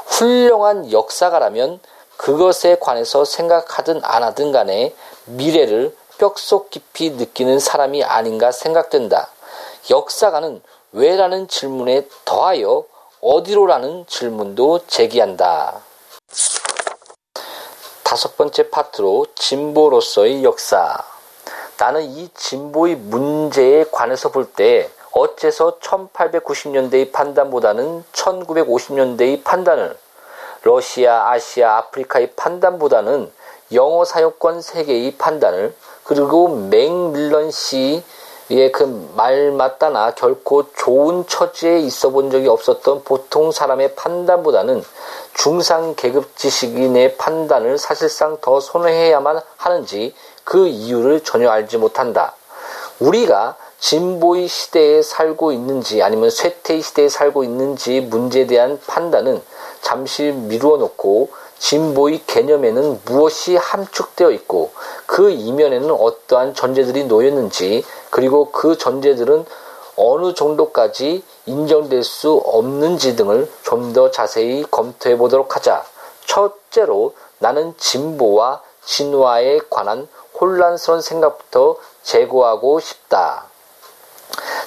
훌륭한 0.06 0.92
역사가라면 0.92 1.80
그것에 2.16 2.76
관해서 2.80 3.24
생각하든 3.24 4.00
안 4.04 4.22
하든 4.22 4.52
간에 4.52 4.94
미래를 5.24 5.96
뼛속 6.18 6.70
깊이 6.70 7.10
느끼는 7.10 7.58
사람이 7.58 8.04
아닌가 8.04 8.52
생각된다. 8.52 9.28
역사가는 9.90 10.62
왜라는 10.92 11.48
질문에 11.48 12.06
더하여 12.24 12.84
어디로라는 13.20 14.06
질문도 14.06 14.86
제기한다. 14.86 15.80
다섯 18.02 18.36
번째 18.36 18.68
파트로 18.70 19.26
진보로서의 19.34 20.44
역사. 20.44 21.02
나는 21.82 22.02
이 22.04 22.28
진보의 22.32 22.94
문제에 22.94 23.84
관해서 23.90 24.30
볼 24.30 24.52
때 24.54 24.88
어째서 25.10 25.78
1890년대의 25.80 27.10
판단보다는 27.10 28.04
1950년대의 28.12 29.42
판단을 29.42 29.96
러시아, 30.62 31.30
아시아, 31.30 31.78
아프리카의 31.78 32.34
판단보다는 32.36 33.32
영어 33.72 34.04
사용권 34.04 34.62
세계의 34.62 35.16
판단을 35.16 35.74
그리고 36.04 36.48
맥밀런 36.70 37.50
씨의 37.50 38.70
그 38.72 38.84
말 39.16 39.50
맞다나 39.50 40.12
결코 40.14 40.72
좋은 40.72 41.26
처지에 41.26 41.80
있어 41.80 42.10
본 42.10 42.30
적이 42.30 42.46
없었던 42.48 43.02
보통 43.02 43.50
사람의 43.50 43.96
판단보다는 43.96 44.84
중상 45.34 45.94
계급 45.96 46.36
지식인의 46.36 47.16
판단을 47.16 47.76
사실상 47.76 48.38
더 48.40 48.60
선호해야만 48.60 49.40
하는지 49.56 50.14
그 50.44 50.66
이유를 50.66 51.20
전혀 51.24 51.50
알지 51.50 51.78
못한다. 51.78 52.34
우리가 52.98 53.56
진보의 53.78 54.46
시대에 54.46 55.02
살고 55.02 55.52
있는지 55.52 56.02
아니면 56.02 56.30
쇠퇴의 56.30 56.82
시대에 56.82 57.08
살고 57.08 57.42
있는지 57.42 58.00
문제에 58.00 58.46
대한 58.46 58.78
판단은 58.86 59.42
잠시 59.80 60.24
미루어 60.24 60.76
놓고 60.76 61.30
진보의 61.58 62.22
개념에는 62.26 63.00
무엇이 63.04 63.56
함축되어 63.56 64.30
있고 64.32 64.70
그 65.06 65.30
이면에는 65.30 65.90
어떠한 65.90 66.54
전제들이 66.54 67.04
놓였는지 67.04 67.84
그리고 68.10 68.50
그 68.50 68.78
전제들은 68.78 69.44
어느 69.96 70.34
정도까지 70.34 71.22
인정될 71.46 72.02
수 72.02 72.32
없는지 72.32 73.16
등을 73.16 73.50
좀 73.62 73.92
더 73.92 74.10
자세히 74.10 74.64
검토해 74.70 75.18
보도록 75.18 75.54
하자. 75.56 75.84
첫째로 76.26 77.14
나는 77.38 77.74
진보와 77.76 78.62
진화에 78.84 79.60
관한 79.68 80.08
혼란스러운 80.42 81.00
생각부터 81.00 81.76
제거하고 82.02 82.80
싶다. 82.80 83.44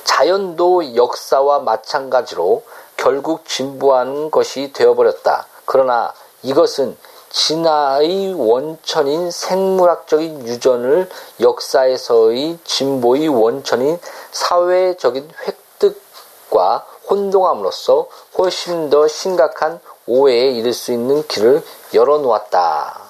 자연도 0.05 0.95
역사와 0.95 1.59
마찬가지로 1.59 2.63
결국 2.95 3.45
진보하는 3.45 4.31
것이 4.31 4.71
되어버렸다. 4.71 5.47
그러나 5.65 6.13
이것은 6.43 6.97
진화의 7.29 8.35
원천인 8.35 9.29
생물학적인 9.29 10.47
유전을 10.47 11.09
역사에서의 11.41 12.59
진보의 12.63 13.27
원천인 13.27 13.99
사회적인 14.31 15.29
획득과 15.45 16.85
혼동함으로써 17.09 18.07
훨씬 18.37 18.89
더 18.89 19.09
심각한 19.09 19.81
오해에 20.07 20.51
이를 20.51 20.71
수 20.71 20.93
있는 20.93 21.27
길을 21.27 21.61
열어놓았다. 21.93 23.04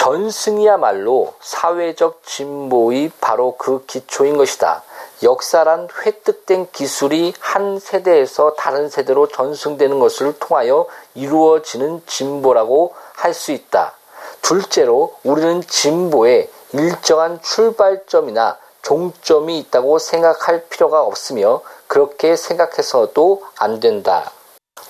전승이야말로 0.00 1.34
사회적 1.42 2.22
진보의 2.24 3.12
바로 3.20 3.56
그 3.58 3.84
기초인 3.84 4.38
것이다. 4.38 4.82
역사란 5.22 5.88
획득된 6.06 6.68
기술이 6.72 7.34
한 7.38 7.78
세대에서 7.78 8.54
다른 8.54 8.88
세대로 8.88 9.28
전승되는 9.28 9.98
것을 10.00 10.38
통하여 10.38 10.86
이루어지는 11.14 12.02
진보라고 12.06 12.94
할 13.14 13.34
수 13.34 13.52
있다. 13.52 13.92
둘째로 14.40 15.16
우리는 15.22 15.60
진보에 15.60 16.48
일정한 16.72 17.42
출발점이나 17.42 18.56
종점이 18.80 19.58
있다고 19.58 19.98
생각할 19.98 20.64
필요가 20.70 21.02
없으며 21.02 21.60
그렇게 21.88 22.36
생각해서도 22.36 23.42
안 23.58 23.80
된다. 23.80 24.32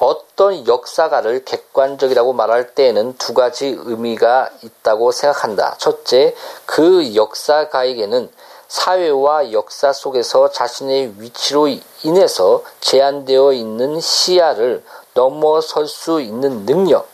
어떤 0.00 0.66
역사가를 0.66 1.44
객관적이라고 1.44 2.32
말할 2.32 2.74
때에는 2.74 3.16
두 3.18 3.34
가지 3.34 3.76
의미가 3.78 4.48
있다고 4.62 5.12
생각한다. 5.12 5.76
첫째, 5.78 6.34
그 6.64 7.14
역사가에게는 7.14 8.30
사회와 8.68 9.52
역사 9.52 9.92
속에서 9.92 10.50
자신의 10.50 11.14
위치로 11.18 11.68
인해서 12.02 12.62
제한되어 12.80 13.52
있는 13.52 14.00
시야를 14.00 14.82
넘어설 15.12 15.86
수 15.86 16.20
있는 16.20 16.64
능력. 16.64 17.08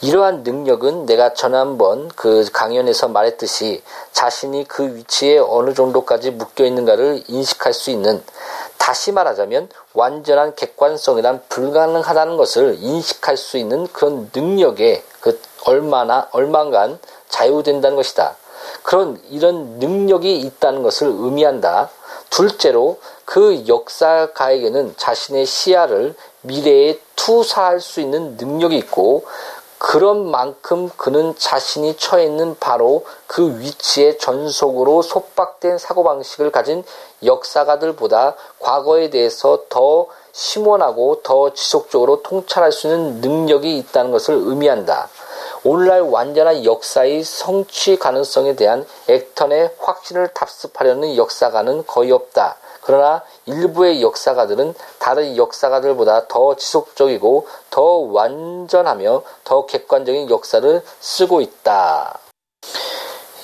이러한 0.00 0.44
능력은 0.44 1.06
내가 1.06 1.34
지난번 1.34 2.08
그 2.14 2.48
강연에서 2.52 3.08
말했듯이 3.08 3.82
자신이 4.12 4.64
그 4.68 4.94
위치에 4.94 5.38
어느 5.38 5.74
정도까지 5.74 6.32
묶여 6.32 6.64
있는가를 6.64 7.24
인식할 7.26 7.72
수 7.72 7.90
있는 7.90 8.22
다시 8.78 9.12
말하자면 9.12 9.68
완전한 9.92 10.54
객관성이란 10.54 11.42
불가능하다는 11.48 12.36
것을 12.36 12.76
인식할 12.80 13.36
수 13.36 13.58
있는 13.58 13.86
그런 13.88 14.30
능력에 14.34 15.02
그 15.20 15.40
얼마나 15.64 16.28
얼마간 16.32 16.98
자유된다는 17.28 17.96
것이다. 17.96 18.36
그런 18.82 19.20
이런 19.30 19.78
능력이 19.78 20.40
있다는 20.40 20.82
것을 20.82 21.08
의미한다. 21.08 21.90
둘째로 22.30 22.98
그 23.24 23.64
역사가에게는 23.66 24.94
자신의 24.96 25.44
시야를 25.44 26.14
미래에 26.42 26.98
투사할 27.16 27.80
수 27.80 28.00
있는 28.00 28.36
능력이 28.36 28.76
있고 28.78 29.24
그런 29.78 30.30
만큼 30.30 30.90
그는 30.96 31.34
자신이 31.36 31.96
처해 31.96 32.24
있는 32.24 32.56
바로 32.58 33.04
그 33.26 33.60
위치의 33.60 34.18
전속으로 34.18 35.02
속박된 35.02 35.78
사고방식을 35.78 36.50
가진 36.50 36.84
역사가들보다 37.24 38.34
과거에 38.58 39.10
대해서 39.10 39.64
더 39.68 40.06
심원하고 40.32 41.22
더 41.22 41.52
지속적으로 41.54 42.22
통찰할 42.22 42.72
수 42.72 42.88
있는 42.88 43.20
능력이 43.20 43.78
있다는 43.78 44.10
것을 44.10 44.34
의미한다. 44.34 45.08
오늘날 45.64 46.02
완전한 46.02 46.64
역사의 46.64 47.24
성취 47.24 47.96
가능성에 47.98 48.56
대한 48.56 48.86
액턴의 49.08 49.74
확신을 49.78 50.28
답습하려는 50.34 51.16
역사가는 51.16 51.86
거의 51.86 52.12
없다. 52.12 52.56
그러나 52.82 53.22
일부의 53.48 54.02
역사가들은 54.02 54.74
다른 54.98 55.36
역사가들보다 55.36 56.28
더 56.28 56.54
지속적이고 56.54 57.46
더 57.70 57.82
완전하며 57.82 59.22
더 59.44 59.66
객관적인 59.66 60.30
역사를 60.30 60.82
쓰고 61.00 61.40
있다. 61.40 62.18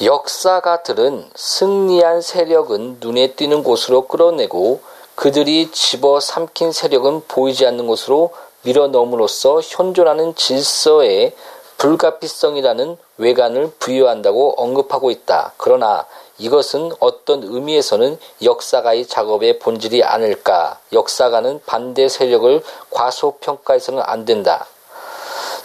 역사가들은 0.02 1.30
승리한 1.34 2.20
세력은 2.20 2.98
눈에 3.00 3.32
띄는 3.34 3.62
곳으로 3.62 4.06
끌어내고 4.06 4.80
그들이 5.14 5.70
집어 5.70 6.20
삼킨 6.20 6.72
세력은 6.72 7.22
보이지 7.28 7.64
않는 7.66 7.86
곳으로 7.86 8.32
밀어넣음으로써 8.62 9.60
현존하는 9.62 10.34
질서에 10.34 11.34
불가피성이라는 11.78 12.96
외관을 13.18 13.72
부여한다고 13.78 14.54
언급하고 14.56 15.10
있다. 15.10 15.52
그러나 15.56 16.06
이것은 16.38 16.92
어떤 16.99 17.42
의미에서는 17.42 18.18
역사가의 18.42 19.07
작업의 19.07 19.59
본질이 19.59 20.03
아닐까. 20.03 20.79
역사가는 20.92 21.61
반대 21.64 22.09
세력을 22.09 22.62
과소평가해서는 22.90 24.03
안 24.05 24.25
된다. 24.25 24.66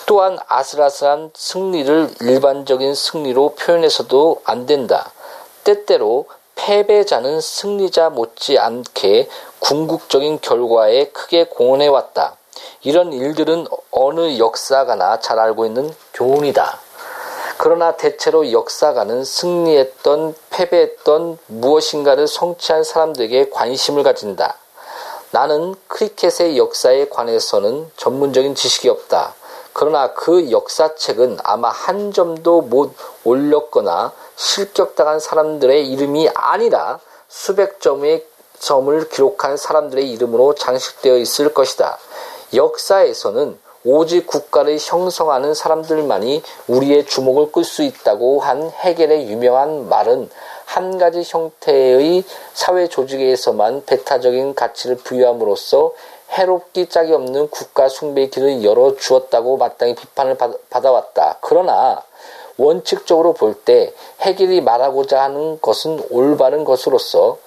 또한 0.06 0.38
아슬아슬한 0.48 1.32
승리를 1.36 2.10
일반적인 2.22 2.96
승리로 2.96 3.56
표현해서도 3.56 4.42
안 4.44 4.66
된다. 4.66 5.12
때때로 5.64 6.26
패배자는 6.56 7.42
승리자 7.42 8.10
못지 8.10 8.58
않게 8.58 9.30
궁극적인 9.60 10.40
결과에 10.42 11.06
크게 11.06 11.46
공헌해왔다. 11.46 12.36
이런 12.82 13.14
일들은 13.14 13.68
어느 13.92 14.38
역사가나 14.38 15.20
잘 15.20 15.40
알고 15.40 15.66
있는 15.66 15.94
교훈이다. 16.14 16.80
그러나 17.62 17.98
대체로 17.98 18.54
역사가는 18.54 19.26
승리했던 19.26 20.34
패배했던 20.50 21.40
무엇인가를 21.48 22.26
성취한 22.26 22.86
사람들에게 22.86 23.50
관심을 23.50 24.04
가진다. 24.04 24.56
나는 25.32 25.76
크리켓의 25.90 26.58
역사에 26.58 27.10
관해서는 27.10 27.92
전문적인 27.98 28.56
지식이 28.56 28.88
없다. 28.88 29.36
그러나 29.74 30.14
그 30.14 30.52
역사책은 30.52 31.40
아마 31.44 31.68
한 31.68 32.14
점도 32.14 32.62
못 32.62 32.94
올렸거나 33.26 34.14
실격당한 34.38 35.20
사람들의 35.20 35.86
이름이 35.92 36.30
아니라 36.34 37.02
수백 37.28 37.82
점의 37.82 38.26
점을 38.58 39.10
기록한 39.10 39.58
사람들의 39.58 40.10
이름으로 40.10 40.56
장식되어 40.56 41.18
있을 41.18 41.54
것이다. 41.54 41.98
역사에서는 42.54 43.60
오직 43.86 44.28
국가를 44.28 44.78
형성하는 44.80 45.54
사람들만이 45.54 46.44
우리의 46.68 47.06
주목을 47.06 47.52
끌 47.52 47.64
수 47.64 47.82
있다고 47.84 48.42
한 48.42 48.70
해겔의 48.70 49.30
유명한 49.30 49.88
말은 49.88 50.30
한 50.66 50.98
가지 50.98 51.24
형태의 51.26 52.24
사회 52.54 52.88
조직에서만 52.88 53.86
배타적인 53.86 54.54
가치를 54.54 54.98
부여함으로써 54.98 55.94
해롭기 56.32 56.90
짝이 56.90 57.14
없는 57.14 57.50
국가 57.50 57.88
숭배의 57.88 58.30
길을 58.30 58.64
열어 58.64 58.96
주었다고 58.96 59.58
마땅히 59.58 59.96
비판을 59.96 60.38
받아왔다. 60.70 61.38
그러나 61.42 62.04
원칙적으로 62.58 63.34
볼 63.34 63.56
때 63.64 63.94
해겔이 64.22 64.60
말하고자 64.62 65.24
하는 65.24 65.60
것은 65.62 66.04
올바른 66.12 66.66
것으로서 66.66 67.38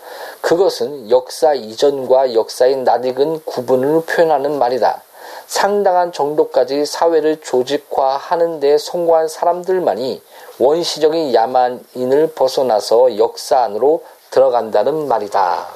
그것은 0.40 1.10
역사 1.10 1.52
이전과 1.52 2.34
역사의 2.34 2.78
낯익은 2.78 3.44
구분을 3.44 4.02
표현하는 4.06 4.58
말이다. 4.58 5.02
상당한 5.46 6.12
정도까지 6.12 6.86
사회를 6.86 7.40
조직화하는 7.40 8.60
데 8.60 8.78
성공한 8.78 9.28
사람들만이 9.28 10.22
원시적인 10.58 11.34
야만인을 11.34 12.32
벗어나서 12.34 13.18
역사 13.18 13.60
안으로 13.62 14.04
들어간다는 14.30 15.08
말이다. 15.08 15.66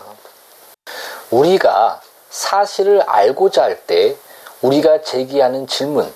우리가 1.30 2.00
사실을 2.30 3.02
알고자 3.02 3.62
할 3.62 3.86
때 3.86 4.16
우리가 4.62 5.02
제기하는 5.02 5.66
질문, 5.66 6.10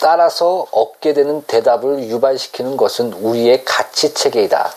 따라서 0.00 0.66
얻게 0.70 1.12
되는 1.12 1.42
대답을 1.42 2.04
유발시키는 2.08 2.76
것은 2.76 3.12
우리의 3.12 3.64
가치 3.64 4.14
체계이다. 4.14 4.72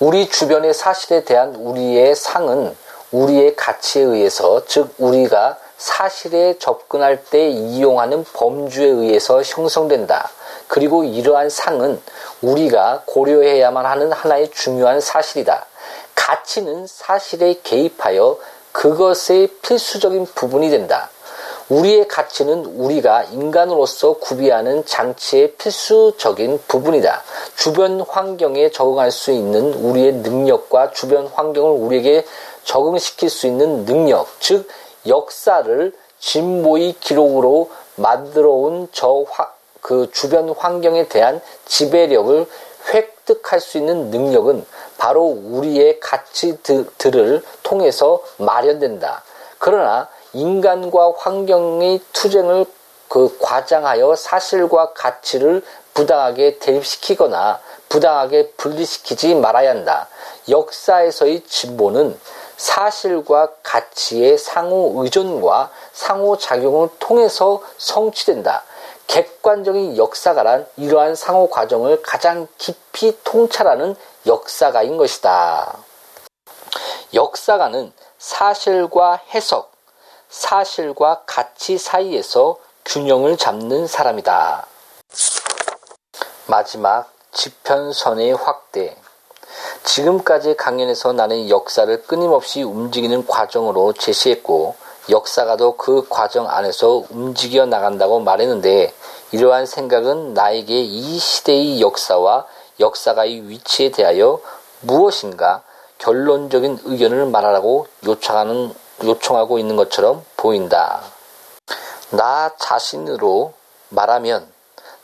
우리 0.00 0.28
주변의 0.30 0.72
사실에 0.72 1.24
대한 1.24 1.54
우리의 1.54 2.16
상은 2.16 2.74
우리의 3.12 3.56
가치에 3.56 4.02
의해서, 4.02 4.64
즉, 4.64 4.94
우리가 4.98 5.58
사실에 5.80 6.58
접근할 6.58 7.24
때 7.24 7.48
이용하는 7.48 8.24
범주에 8.34 8.86
의해서 8.86 9.42
형성된다. 9.42 10.28
그리고 10.68 11.04
이러한 11.04 11.48
상은 11.48 12.00
우리가 12.42 13.04
고려해야만 13.06 13.86
하는 13.86 14.12
하나의 14.12 14.50
중요한 14.50 15.00
사실이다. 15.00 15.64
가치는 16.14 16.86
사실에 16.86 17.60
개입하여 17.62 18.38
그것의 18.72 19.48
필수적인 19.62 20.26
부분이 20.34 20.68
된다. 20.68 21.08
우리의 21.70 22.08
가치는 22.08 22.66
우리가 22.66 23.22
인간으로서 23.24 24.14
구비하는 24.14 24.84
장치의 24.84 25.52
필수적인 25.52 26.60
부분이다. 26.68 27.22
주변 27.56 28.02
환경에 28.02 28.70
적응할 28.70 29.10
수 29.10 29.30
있는 29.30 29.72
우리의 29.72 30.12
능력과 30.14 30.90
주변 30.90 31.26
환경을 31.28 31.70
우리에게 31.70 32.26
적응시킬 32.64 33.30
수 33.30 33.46
있는 33.46 33.86
능력, 33.86 34.28
즉 34.40 34.68
역사를 35.06 35.92
진보의 36.18 36.94
기록으로 37.00 37.70
만들어 37.96 38.50
온 38.50 38.88
저 38.92 39.24
그 39.80 40.10
주변 40.12 40.50
환경에 40.50 41.08
대한 41.08 41.40
지배력을 41.66 42.46
획득할 42.92 43.60
수 43.60 43.78
있는 43.78 44.10
능력은 44.10 44.64
바로 44.98 45.22
우리의 45.24 46.00
가치들을 46.00 47.42
통해서 47.62 48.22
마련된다. 48.36 49.22
그러나 49.58 50.08
인간과 50.32 51.12
환경의 51.16 52.00
투쟁을 52.12 52.66
그 53.08 53.36
과장하여 53.40 54.14
사실과 54.14 54.92
가치를 54.92 55.62
부당하게 55.94 56.58
대립시키거나 56.58 57.60
부당하게 57.88 58.50
분리시키지 58.52 59.34
말아야 59.34 59.70
한다. 59.70 60.08
역사에서의 60.48 61.42
진보는 61.44 62.18
사실과 62.60 63.48
가치의 63.62 64.36
상호 64.36 64.92
의존과 65.02 65.70
상호 65.94 66.36
작용을 66.36 66.90
통해서 66.98 67.62
성취된다. 67.78 68.64
객관적인 69.06 69.96
역사가란 69.96 70.66
이러한 70.76 71.14
상호 71.14 71.48
과정을 71.48 72.02
가장 72.02 72.46
깊이 72.58 73.18
통찰하는 73.24 73.96
역사가인 74.26 74.98
것이다. 74.98 75.78
역사가는 77.14 77.94
사실과 78.18 79.22
해석, 79.30 79.72
사실과 80.28 81.22
가치 81.24 81.78
사이에서 81.78 82.58
균형을 82.84 83.38
잡는 83.38 83.86
사람이다. 83.86 84.66
마지막 86.46 87.10
지편선의 87.32 88.34
확대. 88.34 88.96
지금까지 89.84 90.56
강연에서 90.56 91.12
나는 91.12 91.48
역사를 91.48 92.02
끊임없이 92.02 92.62
움직이는 92.62 93.26
과정으로 93.26 93.92
제시했고, 93.94 94.76
역사가도 95.08 95.76
그 95.76 96.06
과정 96.08 96.48
안에서 96.48 97.04
움직여 97.10 97.66
나간다고 97.66 98.20
말했는데, 98.20 98.92
이러한 99.32 99.66
생각은 99.66 100.34
나에게 100.34 100.80
이 100.80 101.18
시대의 101.18 101.80
역사와 101.80 102.46
역사가의 102.80 103.48
위치에 103.48 103.90
대하여 103.90 104.40
무엇인가 104.80 105.62
결론적인 105.98 106.80
의견을 106.84 107.26
말하라고 107.26 107.86
요청하는, 108.06 108.74
요청하고 109.04 109.58
있는 109.58 109.76
것처럼 109.76 110.24
보인다. 110.36 111.00
나 112.10 112.50
자신으로 112.58 113.52
말하면 113.90 114.50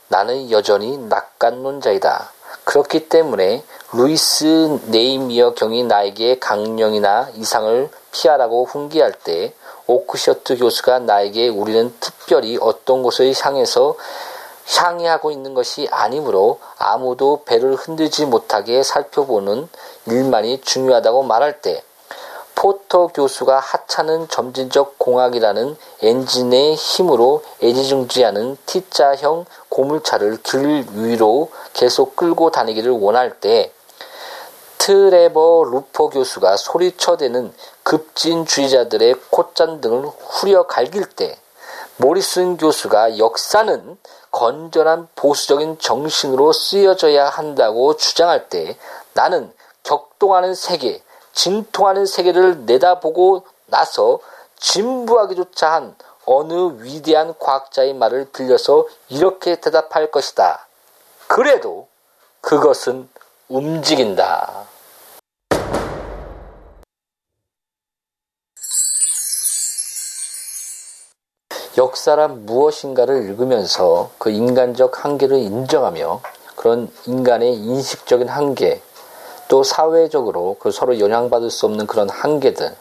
나는 0.09 0.49
여전히 0.51 0.97
낙관론자이다. 0.97 2.31
그렇기 2.67 3.07
때문에 3.07 3.63
루이스 3.93 4.79
네이미어 4.87 5.53
경이 5.53 5.85
나에게 5.85 6.37
강령이나 6.39 7.29
이상을 7.35 7.89
피하라고 8.11 8.65
훈계할 8.65 9.13
때 9.13 9.53
오크셔트 9.85 10.57
교수가 10.57 10.99
나에게 10.99 11.47
우리는 11.47 11.95
특별히 12.01 12.57
어떤 12.59 13.03
곳을 13.03 13.33
향해서 13.33 13.95
항해하고 14.67 15.31
있는 15.31 15.53
것이 15.53 15.87
아니므로 15.91 16.59
아무도 16.77 17.43
배를 17.45 17.75
흔들지 17.75 18.25
못하게 18.25 18.83
살펴보는 18.83 19.69
일만이 20.05 20.59
중요하다고 20.59 21.23
말할 21.23 21.61
때 21.61 21.81
포퍼 22.57 23.05
교수가 23.05 23.59
하찮은 23.59 24.29
점진적 24.29 24.97
공학이라는 24.97 25.77
엔진의 26.01 26.73
힘으로 26.73 27.43
애지중지하는 27.61 28.57
T자형 28.65 29.45
고물차를 29.69 30.41
길 30.41 30.83
위로 30.93 31.51
계속 31.73 32.15
끌고 32.15 32.49
다니기를 32.49 32.89
원할 32.89 33.39
때 33.39 33.71
트레버 34.79 35.65
로퍼 35.71 36.09
교수가 36.09 36.57
소리쳐대는 36.57 37.53
급진주의자들의 37.83 39.13
콧잔 39.29 39.79
등을 39.79 40.09
후려 40.19 40.65
갈길 40.65 41.05
때 41.09 41.37
모리슨 41.97 42.57
교수가 42.57 43.19
역사는 43.19 43.97
건전한 44.31 45.07
보수적인 45.15 45.77
정신으로 45.77 46.53
쓰여져야 46.53 47.29
한다고 47.29 47.95
주장할 47.97 48.49
때 48.49 48.77
나는 49.13 49.53
격동하는 49.83 50.55
세계, 50.55 51.03
진통하는 51.37 52.07
세계를 52.07 52.65
내다보고 52.65 53.45
나서 53.67 54.19
진부하기조차 54.59 55.71
한 55.71 55.95
어느 56.25 56.81
위대한 56.81 57.35
과학자의 57.37 57.93
말을 57.93 58.31
들려서 58.31 58.87
이렇게 59.07 59.61
대답할 59.61 60.09
것이다. 60.09 60.67
그래도 61.27 61.87
그것은 62.41 63.07
움직인다. 63.49 64.65
역사란 71.77 72.47
무엇인가를 72.47 73.25
읽으면서 73.25 74.09
그 74.17 74.31
인간적 74.31 75.05
한계를 75.05 75.37
인정하며 75.37 76.21
그런 76.55 76.91
인간의 77.05 77.53
인식적인 77.53 78.27
한계, 78.27 78.81
또 79.47 79.63
사회적으로 79.63 80.57
그 80.59 80.71
서로 80.71 80.99
영향받을 80.99 81.49
수 81.49 81.65
없는 81.65 81.87
그런 81.87 82.09
한계들, 82.09 82.75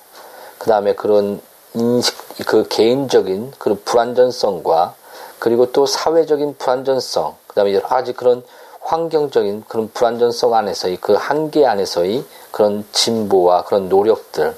그 0.59 0.69
다음에 0.69 0.95
그런 0.95 1.41
인식, 1.75 2.17
그 2.47 2.67
개인적인 2.69 3.53
그런 3.59 3.81
불안전성과 3.85 4.95
그리고 5.39 5.71
또 5.73 5.87
사회적인 5.87 6.57
불안전성, 6.59 7.35
그 7.47 7.55
다음에 7.55 7.75
여러 7.75 7.87
가지 7.87 8.13
그런 8.13 8.43
환경적인 8.81 9.65
그런 9.69 9.91
불안전성 9.93 10.55
안에서의 10.55 10.99
그 11.01 11.15
한계 11.15 11.67
안에서의 11.67 12.25
그런 12.51 12.85
진보와 12.93 13.65
그런 13.65 13.89
노력들, 13.89 14.57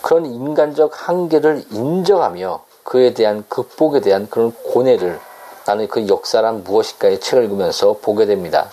그런 0.00 0.26
인간적 0.26 1.08
한계를 1.08 1.64
인정하며 1.70 2.62
그에 2.82 3.14
대한 3.14 3.44
극복에 3.48 4.00
대한 4.00 4.28
그런 4.28 4.52
고뇌를 4.52 5.20
나는 5.66 5.86
그 5.86 6.08
역사란 6.08 6.64
무엇일까의 6.64 7.20
책을 7.20 7.44
읽으면서 7.44 7.96
보게 8.00 8.26
됩니다. 8.26 8.70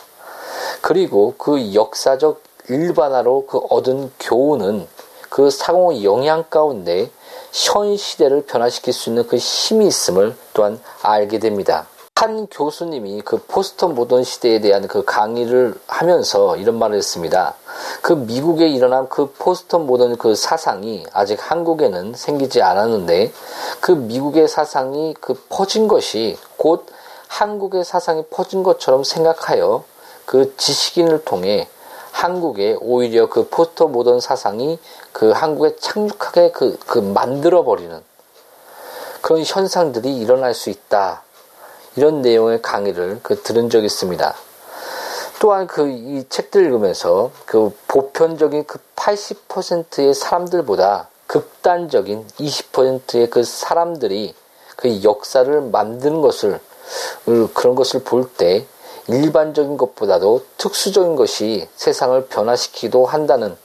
그리고 0.81 1.35
그 1.37 1.73
역사적 1.73 2.41
일반화로 2.69 3.45
그 3.47 3.57
얻은 3.69 4.11
교훈은 4.19 4.87
그 5.29 5.49
상호 5.49 6.03
영향 6.03 6.43
가운데 6.49 7.09
현 7.51 7.95
시대를 7.97 8.45
변화시킬 8.45 8.93
수 8.93 9.09
있는 9.09 9.27
그 9.27 9.37
힘이 9.37 9.87
있음을 9.87 10.35
또한 10.53 10.79
알게 11.01 11.39
됩니다. 11.39 11.87
한 12.19 12.47
교수님이 12.47 13.21
그 13.21 13.37
포스트 13.47 13.87
모던 13.87 14.25
시대에 14.25 14.59
대한 14.59 14.89
그 14.89 15.05
강의를 15.05 15.73
하면서 15.87 16.57
이런 16.57 16.77
말을 16.77 16.97
했습니다. 16.97 17.55
그 18.01 18.11
미국에 18.11 18.67
일어난 18.67 19.07
그 19.07 19.31
포스트 19.37 19.79
모던 19.79 20.17
그 20.17 20.35
사상이 20.35 21.05
아직 21.13 21.39
한국에는 21.39 22.13
생기지 22.15 22.61
않았는데 22.61 23.31
그 23.79 23.93
미국의 23.93 24.49
사상이 24.49 25.15
그 25.21 25.33
퍼진 25.47 25.87
것이 25.87 26.37
곧 26.57 26.87
한국의 27.29 27.85
사상이 27.85 28.25
퍼진 28.29 28.63
것처럼 28.63 29.05
생각하여 29.05 29.85
그 30.29 30.55
지식인을 30.57 31.25
통해 31.25 31.67
한국에 32.11 32.77
오히려 32.81 33.29
그 33.29 33.47
포스트 33.49 33.87
모던 33.87 34.19
사상이 34.19 34.77
그 35.11 35.31
한국에 35.31 35.75
착륙하게 35.77 36.51
그, 36.51 36.77
그 36.85 36.99
만들어버리는 36.99 37.99
그런 39.23 39.43
현상들이 39.43 40.15
일어날 40.17 40.53
수 40.53 40.69
있다. 40.69 41.23
이런 41.95 42.21
내용의 42.21 42.61
강의를 42.61 43.21
그 43.23 43.41
들은 43.41 43.71
적이 43.71 43.87
있습니다. 43.87 44.35
또한 45.39 45.65
그 45.65 45.87
이 45.87 46.23
책들 46.29 46.63
읽으면서 46.63 47.31
그 47.47 47.75
보편적인 47.87 48.65
그 48.67 48.77
80%의 48.97 50.13
사람들보다 50.13 51.09
극단적인 51.25 52.27
20%의 52.39 53.31
그 53.31 53.43
사람들이 53.43 54.35
그 54.75 55.03
역사를 55.03 55.59
만드는 55.59 56.21
것을 56.21 56.59
그런 57.55 57.73
것을 57.73 58.03
볼 58.03 58.29
때 58.37 58.67
일반적인 59.09 59.77
것보다도 59.77 60.43
특수적인 60.57 61.15
것이 61.15 61.67
세상을 61.75 62.27
변화시키기도 62.27 63.05
한다는 63.05 63.57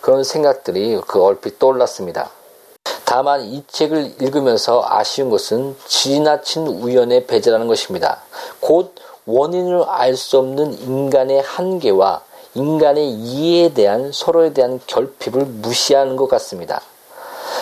그런 0.00 0.24
생각들이 0.24 1.00
그 1.06 1.22
얼핏 1.22 1.58
떠올랐습니다. 1.58 2.30
다만 3.04 3.42
이 3.42 3.64
책을 3.66 4.16
읽으면서 4.20 4.84
아쉬운 4.86 5.30
것은 5.30 5.76
지나친 5.86 6.66
우연의 6.66 7.26
배제라는 7.26 7.66
것입니다. 7.66 8.22
곧 8.60 8.94
원인을 9.24 9.84
알 9.84 10.16
수 10.16 10.38
없는 10.38 10.80
인간의 10.80 11.42
한계와 11.42 12.22
인간의 12.54 13.10
이해에 13.10 13.74
대한 13.74 14.10
서로에 14.12 14.52
대한 14.52 14.80
결핍을 14.86 15.44
무시하는 15.44 16.16
것 16.16 16.28
같습니다. 16.28 16.80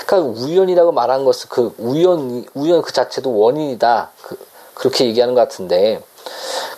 그러니까 0.06 0.40
우연이라고 0.40 0.92
말한 0.92 1.24
것은 1.24 1.48
그 1.50 1.74
우연 1.78 2.44
우연 2.54 2.82
그 2.82 2.92
자체도 2.92 3.36
원인이다 3.36 4.10
그, 4.22 4.38
그렇게 4.74 5.06
얘기하는 5.06 5.34
것 5.34 5.40
같은데 5.40 6.02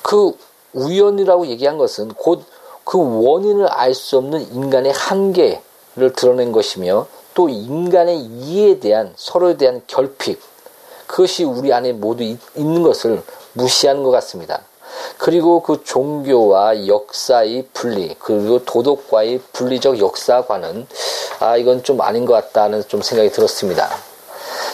그 0.02 0.32
우연이라고 0.72 1.46
얘기한 1.46 1.78
것은 1.78 2.08
곧 2.14 2.42
그 2.88 2.96
원인을 2.98 3.68
알 3.68 3.92
수 3.92 4.16
없는 4.16 4.50
인간의 4.54 4.92
한계를 4.92 6.14
드러낸 6.16 6.52
것이며 6.52 7.06
또 7.34 7.50
인간의 7.50 8.18
이해에 8.18 8.78
대한 8.80 9.12
서로에 9.14 9.58
대한 9.58 9.82
결핍 9.86 10.40
그것이 11.06 11.44
우리 11.44 11.70
안에 11.70 11.92
모두 11.92 12.22
있는 12.24 12.82
것을 12.82 13.22
무시하는 13.52 14.02
것 14.04 14.10
같습니다. 14.12 14.62
그리고 15.18 15.60
그 15.60 15.84
종교와 15.84 16.86
역사의 16.86 17.68
분리 17.74 18.16
그리고 18.18 18.64
도덕과의 18.64 19.42
분리적 19.52 20.00
역사관은 20.00 20.86
아 21.40 21.58
이건 21.58 21.82
좀 21.82 22.00
아닌 22.00 22.24
것 22.24 22.32
같다는 22.32 22.88
좀 22.88 23.02
생각이 23.02 23.28
들었습니다. 23.28 23.90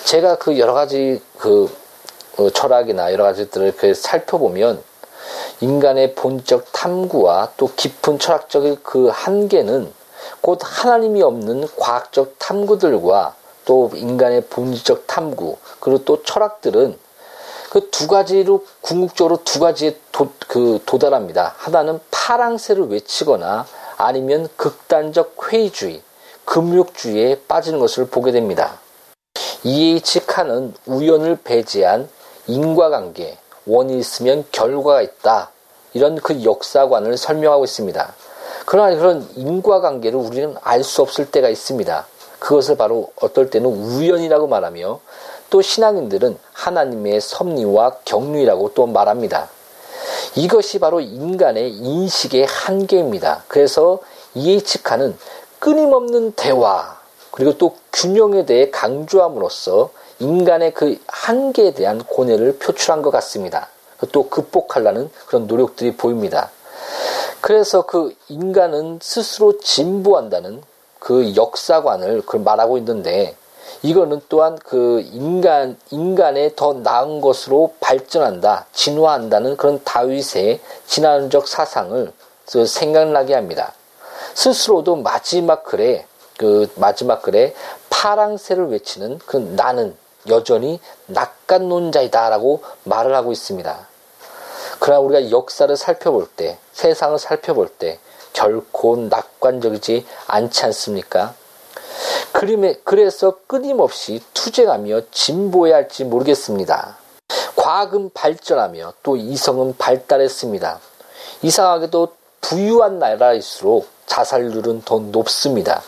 제가 0.04 0.36
그 0.36 0.56
여러 0.60 0.72
가지 0.72 1.20
그 1.36 1.68
어, 2.36 2.48
철학이나 2.50 3.12
여러 3.12 3.24
가지들을 3.24 3.72
그 3.76 3.92
살펴보면 3.92 4.80
인간의 5.60 6.14
본적 6.14 6.72
탐구와 6.72 7.52
또 7.56 7.70
깊은 7.74 8.18
철학적인 8.18 8.78
그 8.82 9.08
한계는 9.12 9.92
곧 10.40 10.58
하나님이 10.62 11.22
없는 11.22 11.68
과학적 11.76 12.38
탐구들과 12.38 13.34
또 13.64 13.90
인간의 13.94 14.46
본질적 14.46 15.06
탐구 15.06 15.56
그리고 15.80 16.04
또 16.04 16.22
철학들은 16.22 16.98
그 17.70 17.90
두 17.90 18.06
가지로 18.06 18.64
궁극적으로 18.82 19.38
두 19.42 19.58
가지에 19.58 19.98
도, 20.12 20.28
그 20.46 20.80
도달합니다. 20.86 21.54
하나는 21.56 21.98
파랑새를 22.12 22.86
외치거나 22.86 23.66
아니면 23.96 24.48
극단적 24.56 25.36
회의주의, 25.52 26.00
금욕주의에 26.44 27.40
빠지는 27.48 27.80
것을 27.80 28.06
보게 28.06 28.30
됩니다. 28.30 28.78
E.H. 29.64 30.26
칸은 30.26 30.74
우연을 30.86 31.38
배제한 31.42 32.08
인과관계, 32.46 33.38
원이 33.66 33.98
있으면 33.98 34.44
결과가 34.52 35.02
있다. 35.02 35.50
이런 35.92 36.16
그 36.16 36.44
역사관을 36.44 37.16
설명하고 37.16 37.64
있습니다. 37.64 38.14
그러나 38.66 38.96
그런 38.96 39.28
인과관계를 39.36 40.18
우리는 40.18 40.54
알 40.62 40.82
수 40.82 41.02
없을 41.02 41.30
때가 41.30 41.48
있습니다. 41.48 42.06
그것을 42.38 42.76
바로 42.76 43.10
어떨 43.20 43.50
때는 43.50 43.68
우연이라고 43.68 44.46
말하며 44.46 45.00
또 45.50 45.62
신앙인들은 45.62 46.38
하나님의 46.52 47.20
섭리와 47.20 47.98
경륜이라고 48.04 48.74
또 48.74 48.86
말합니다. 48.86 49.48
이것이 50.34 50.78
바로 50.78 51.00
인간의 51.00 51.70
인식의 51.70 52.46
한계입니다. 52.46 53.44
그래서. 53.48 54.00
칸은 54.82 55.16
끊임없는 55.60 56.32
대화 56.32 56.98
그리고 57.30 57.56
또 57.56 57.76
균형에 57.92 58.46
대해 58.46 58.68
강조함으로써 58.70 59.90
인간의 60.18 60.74
그 60.74 60.98
한계에 61.06 61.72
대한 61.72 62.02
고뇌를 62.02 62.58
표출한 62.58 63.02
것 63.02 63.10
같습니다. 63.10 63.68
또 64.12 64.28
극복하려는 64.28 65.10
그런 65.26 65.46
노력들이 65.46 65.96
보입니다. 65.96 66.50
그래서 67.40 67.82
그 67.82 68.14
인간은 68.28 69.00
스스로 69.02 69.58
진보한다는 69.58 70.62
그 70.98 71.34
역사관을 71.36 72.22
그 72.24 72.36
말하고 72.36 72.78
있는데 72.78 73.36
이거는 73.82 74.22
또한 74.28 74.58
그 74.64 75.00
인간 75.12 75.76
인간의 75.90 76.56
더 76.56 76.72
나은 76.72 77.20
것으로 77.20 77.74
발전한다, 77.80 78.66
진화한다는 78.72 79.56
그런 79.56 79.82
다윗의 79.84 80.60
진화론적 80.86 81.46
사상을 81.46 82.12
생각나게 82.66 83.34
합니다. 83.34 83.74
스스로도 84.34 84.96
마지막 84.96 85.64
글에 85.64 86.06
그 86.38 86.70
마지막 86.76 87.22
글에 87.22 87.54
파랑새를 87.90 88.68
외치는 88.68 89.18
그 89.26 89.36
나는 89.36 89.94
여전히 90.28 90.80
낙관론자이다라고 91.06 92.62
말을 92.84 93.14
하고 93.14 93.32
있습니다. 93.32 93.88
그러나 94.80 95.00
우리가 95.00 95.30
역사를 95.30 95.74
살펴볼 95.76 96.26
때, 96.26 96.58
세상을 96.72 97.18
살펴볼 97.18 97.68
때 97.68 97.98
결코 98.32 98.96
낙관적이지 98.96 100.06
않지 100.26 100.64
않습니까? 100.66 101.34
그래서 102.84 103.38
끊임없이 103.46 104.20
투쟁하며 104.34 105.02
진보해야 105.12 105.76
할지 105.76 106.04
모르겠습니다. 106.04 106.98
과학은 107.56 108.10
발전하며 108.12 108.94
또 109.02 109.16
이성은 109.16 109.76
발달했습니다. 109.78 110.80
이상하게도 111.42 112.08
부유한 112.40 112.98
나라일수록 112.98 113.88
자살률은 114.06 114.82
더 114.82 114.98
높습니다. 114.98 115.82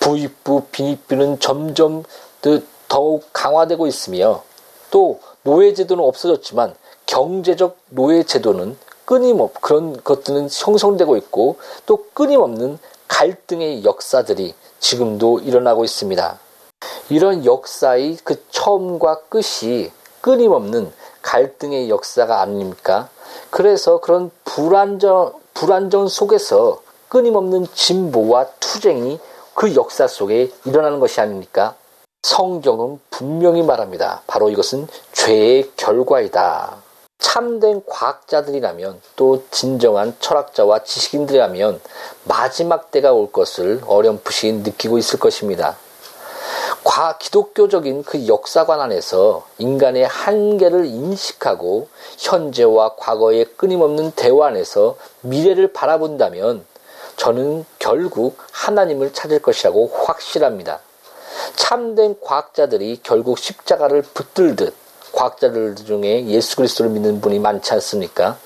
부익부, 0.00 0.66
빈익부는 0.70 1.40
점점 1.40 2.04
더 2.40 2.60
욱 2.98 3.24
강화되고 3.32 3.86
있으며 3.86 4.42
또 4.90 5.20
노예제도는 5.42 6.02
없어졌지만 6.02 6.74
경제적 7.06 7.76
노예제도는 7.90 8.76
끊임없 9.04 9.60
그런 9.60 10.02
것들은 10.02 10.48
형성되고 10.50 11.16
있고 11.18 11.56
또 11.86 12.06
끊임없는 12.14 12.78
갈등의 13.08 13.84
역사들이 13.84 14.54
지금도 14.80 15.40
일어나고 15.40 15.84
있습니다. 15.84 16.38
이런 17.10 17.44
역사의 17.44 18.18
그 18.24 18.42
처음과 18.50 19.20
끝이 19.28 19.90
끊임없는 20.20 20.92
갈등의 21.22 21.90
역사가 21.90 22.40
아닙니까? 22.40 23.08
그래서 23.50 24.00
그런 24.00 24.30
불안정, 24.44 25.32
불안정 25.52 26.08
속에서 26.08 26.80
끊임없는 27.08 27.66
진보와 27.74 28.46
투쟁이 28.60 29.20
그 29.54 29.74
역사 29.76 30.06
속에 30.06 30.50
일어나는 30.64 30.98
것이 31.00 31.20
아닙니까? 31.20 31.76
성경은 32.24 33.00
분명히 33.10 33.62
말합니다. 33.62 34.22
바로 34.26 34.48
이것은 34.48 34.88
죄의 35.12 35.72
결과이다. 35.76 36.76
참된 37.18 37.82
과학자들이라면 37.84 38.98
또 39.14 39.44
진정한 39.50 40.16
철학자와 40.20 40.84
지식인들이라면 40.84 41.82
마지막 42.24 42.90
때가 42.90 43.12
올 43.12 43.30
것을 43.30 43.82
어렴풋이 43.86 44.52
느끼고 44.52 44.96
있을 44.96 45.18
것입니다. 45.18 45.76
과 46.82 47.18
기독교적인 47.18 48.04
그 48.04 48.26
역사관 48.26 48.80
안에서 48.80 49.46
인간의 49.58 50.06
한계를 50.06 50.86
인식하고 50.86 51.88
현재와 52.20 52.94
과거의 52.96 53.44
끊임없는 53.58 54.12
대화 54.12 54.46
안에서 54.46 54.96
미래를 55.20 55.74
바라본다면 55.74 56.64
저는 57.16 57.66
결국 57.78 58.38
하나님을 58.50 59.12
찾을 59.12 59.40
것이라고 59.40 59.88
확실합니다. 59.88 60.80
참된 61.56 62.16
과학자들이 62.20 63.00
결국 63.02 63.38
십자가를 63.38 64.02
붙들듯 64.02 64.74
과학자들 65.12 65.76
중에 65.76 66.26
예수 66.26 66.56
그리스도를 66.56 66.90
믿는 66.90 67.20
분이 67.20 67.38
많지 67.38 67.72
않습니까? 67.74 68.36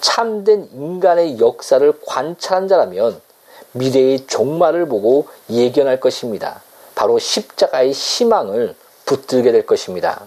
참된 0.00 0.68
인간의 0.72 1.38
역사를 1.40 1.92
관찰한 2.06 2.68
자라면 2.68 3.20
미래의 3.72 4.26
종말을 4.26 4.86
보고 4.86 5.28
예견할 5.48 6.00
것입니다. 6.00 6.62
바로 6.94 7.18
십자가의 7.18 7.92
희망을 7.92 8.74
붙들게 9.06 9.52
될 9.52 9.64
것입니다. 9.64 10.22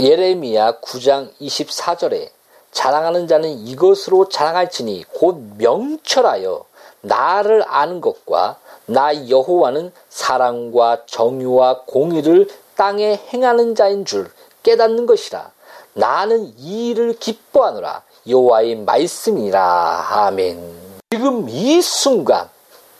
예레미야 0.00 0.80
9장 0.80 1.30
24절에 1.40 2.30
자랑하는 2.72 3.28
자는 3.28 3.50
이것으로 3.50 4.28
자랑할지니 4.28 5.04
곧 5.14 5.38
명철하여 5.58 6.64
나를 7.02 7.64
아는 7.66 8.00
것과 8.00 8.58
나 8.86 9.28
여호와는 9.28 9.92
사랑과 10.08 11.02
정의와 11.06 11.82
공의를 11.86 12.48
땅에 12.76 13.20
행하는 13.32 13.74
자인 13.74 14.04
줄 14.04 14.30
깨닫는 14.62 15.06
것이라. 15.06 15.50
나는 15.94 16.52
이 16.58 16.90
일을 16.90 17.18
기뻐하노라. 17.18 18.02
여호와의 18.28 18.76
말씀이라. 18.76 20.06
아멘. 20.10 20.98
지금 21.10 21.48
이 21.48 21.80
순간 21.80 22.48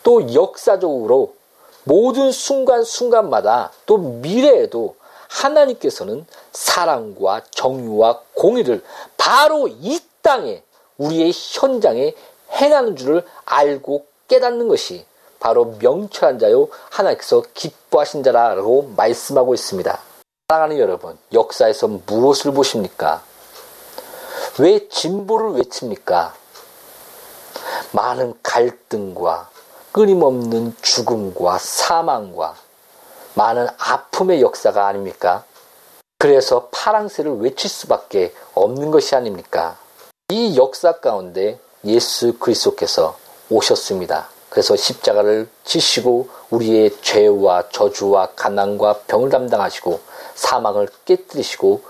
또 0.03 0.33
역사적으로 0.33 1.35
모든 1.85 2.33
순간순간마다 2.33 3.73
또 3.85 3.99
미래에도 3.99 4.97
하나님께서는 5.29 6.25
사랑과 6.53 7.43
정의와 7.51 8.21
공의를 8.35 8.83
바로 9.17 9.69
이 9.69 9.99
땅에 10.23 10.63
우리의 10.97 11.33
현장에 11.35 12.15
행하는 12.53 12.97
줄을 12.97 13.25
알고 13.45 14.07
깨닫는 14.29 14.69
것이 14.69 15.05
바로 15.45 15.77
명철한 15.79 16.39
자요 16.39 16.69
하나님께서 16.91 17.43
기뻐하신 17.53 18.23
자라고 18.23 18.95
말씀하고 18.97 19.53
있습니다. 19.53 20.01
사랑하는 20.49 20.79
여러분, 20.79 21.19
역사에서 21.35 21.87
무엇을 22.07 22.55
보십니까? 22.55 23.23
왜 24.59 24.89
진보를 24.89 25.51
외칩니까? 25.59 26.35
많은 27.93 28.33
갈등과 28.43 29.51
끊임없는 29.93 30.77
죽음과 30.81 31.59
사망과 31.59 32.55
많은 33.35 33.69
아픔의 33.77 34.41
역사가 34.41 34.87
아닙니까? 34.87 35.45
그래서 36.19 36.69
파랑새를 36.73 37.41
외칠 37.41 37.69
수밖에 37.69 38.33
없는 38.55 38.91
것이 38.91 39.15
아닙니까? 39.15 39.77
이 40.31 40.57
역사 40.57 41.01
가운데 41.01 41.61
예수 41.85 42.39
그리스도께서 42.39 43.19
오셨습니다. 43.51 44.33
그래서 44.55 44.77
십자가를 44.77 45.49
지시고 45.65 46.29
우리의 46.51 46.97
죄와 47.03 47.71
저주와 47.71 48.35
가난과 48.37 49.01
병을 49.09 49.29
담당하시고 49.29 49.99
사망을 50.37 50.87
깨뜨리시고 51.05 51.83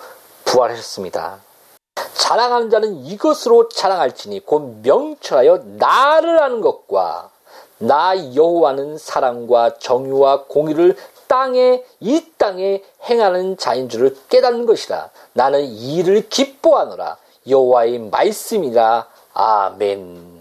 부활하셨습니다. 0.46 1.40
자랑하는 2.14 2.70
자는 2.70 3.04
이것으로 3.04 3.68
자랑할지니 3.68 4.46
곧 4.46 4.80
명철하여 4.82 5.62
나를 5.76 6.42
아는 6.42 6.62
것과 6.62 7.28
나 7.76 8.16
여호와는 8.34 8.96
사랑과 8.96 9.74
정의와 9.78 10.44
공의를 10.44 10.96
땅에 11.28 11.84
이 12.00 12.24
땅에 12.38 12.82
행하는 13.02 13.58
자인 13.58 13.90
줄을 13.90 14.16
깨닫는 14.30 14.64
것이라 14.64 15.10
나는 15.34 15.66
이를 15.66 16.30
기뻐하노라 16.30 17.18
여호와의 17.46 17.98
말씀이라 17.98 19.06
아멘. 19.34 20.33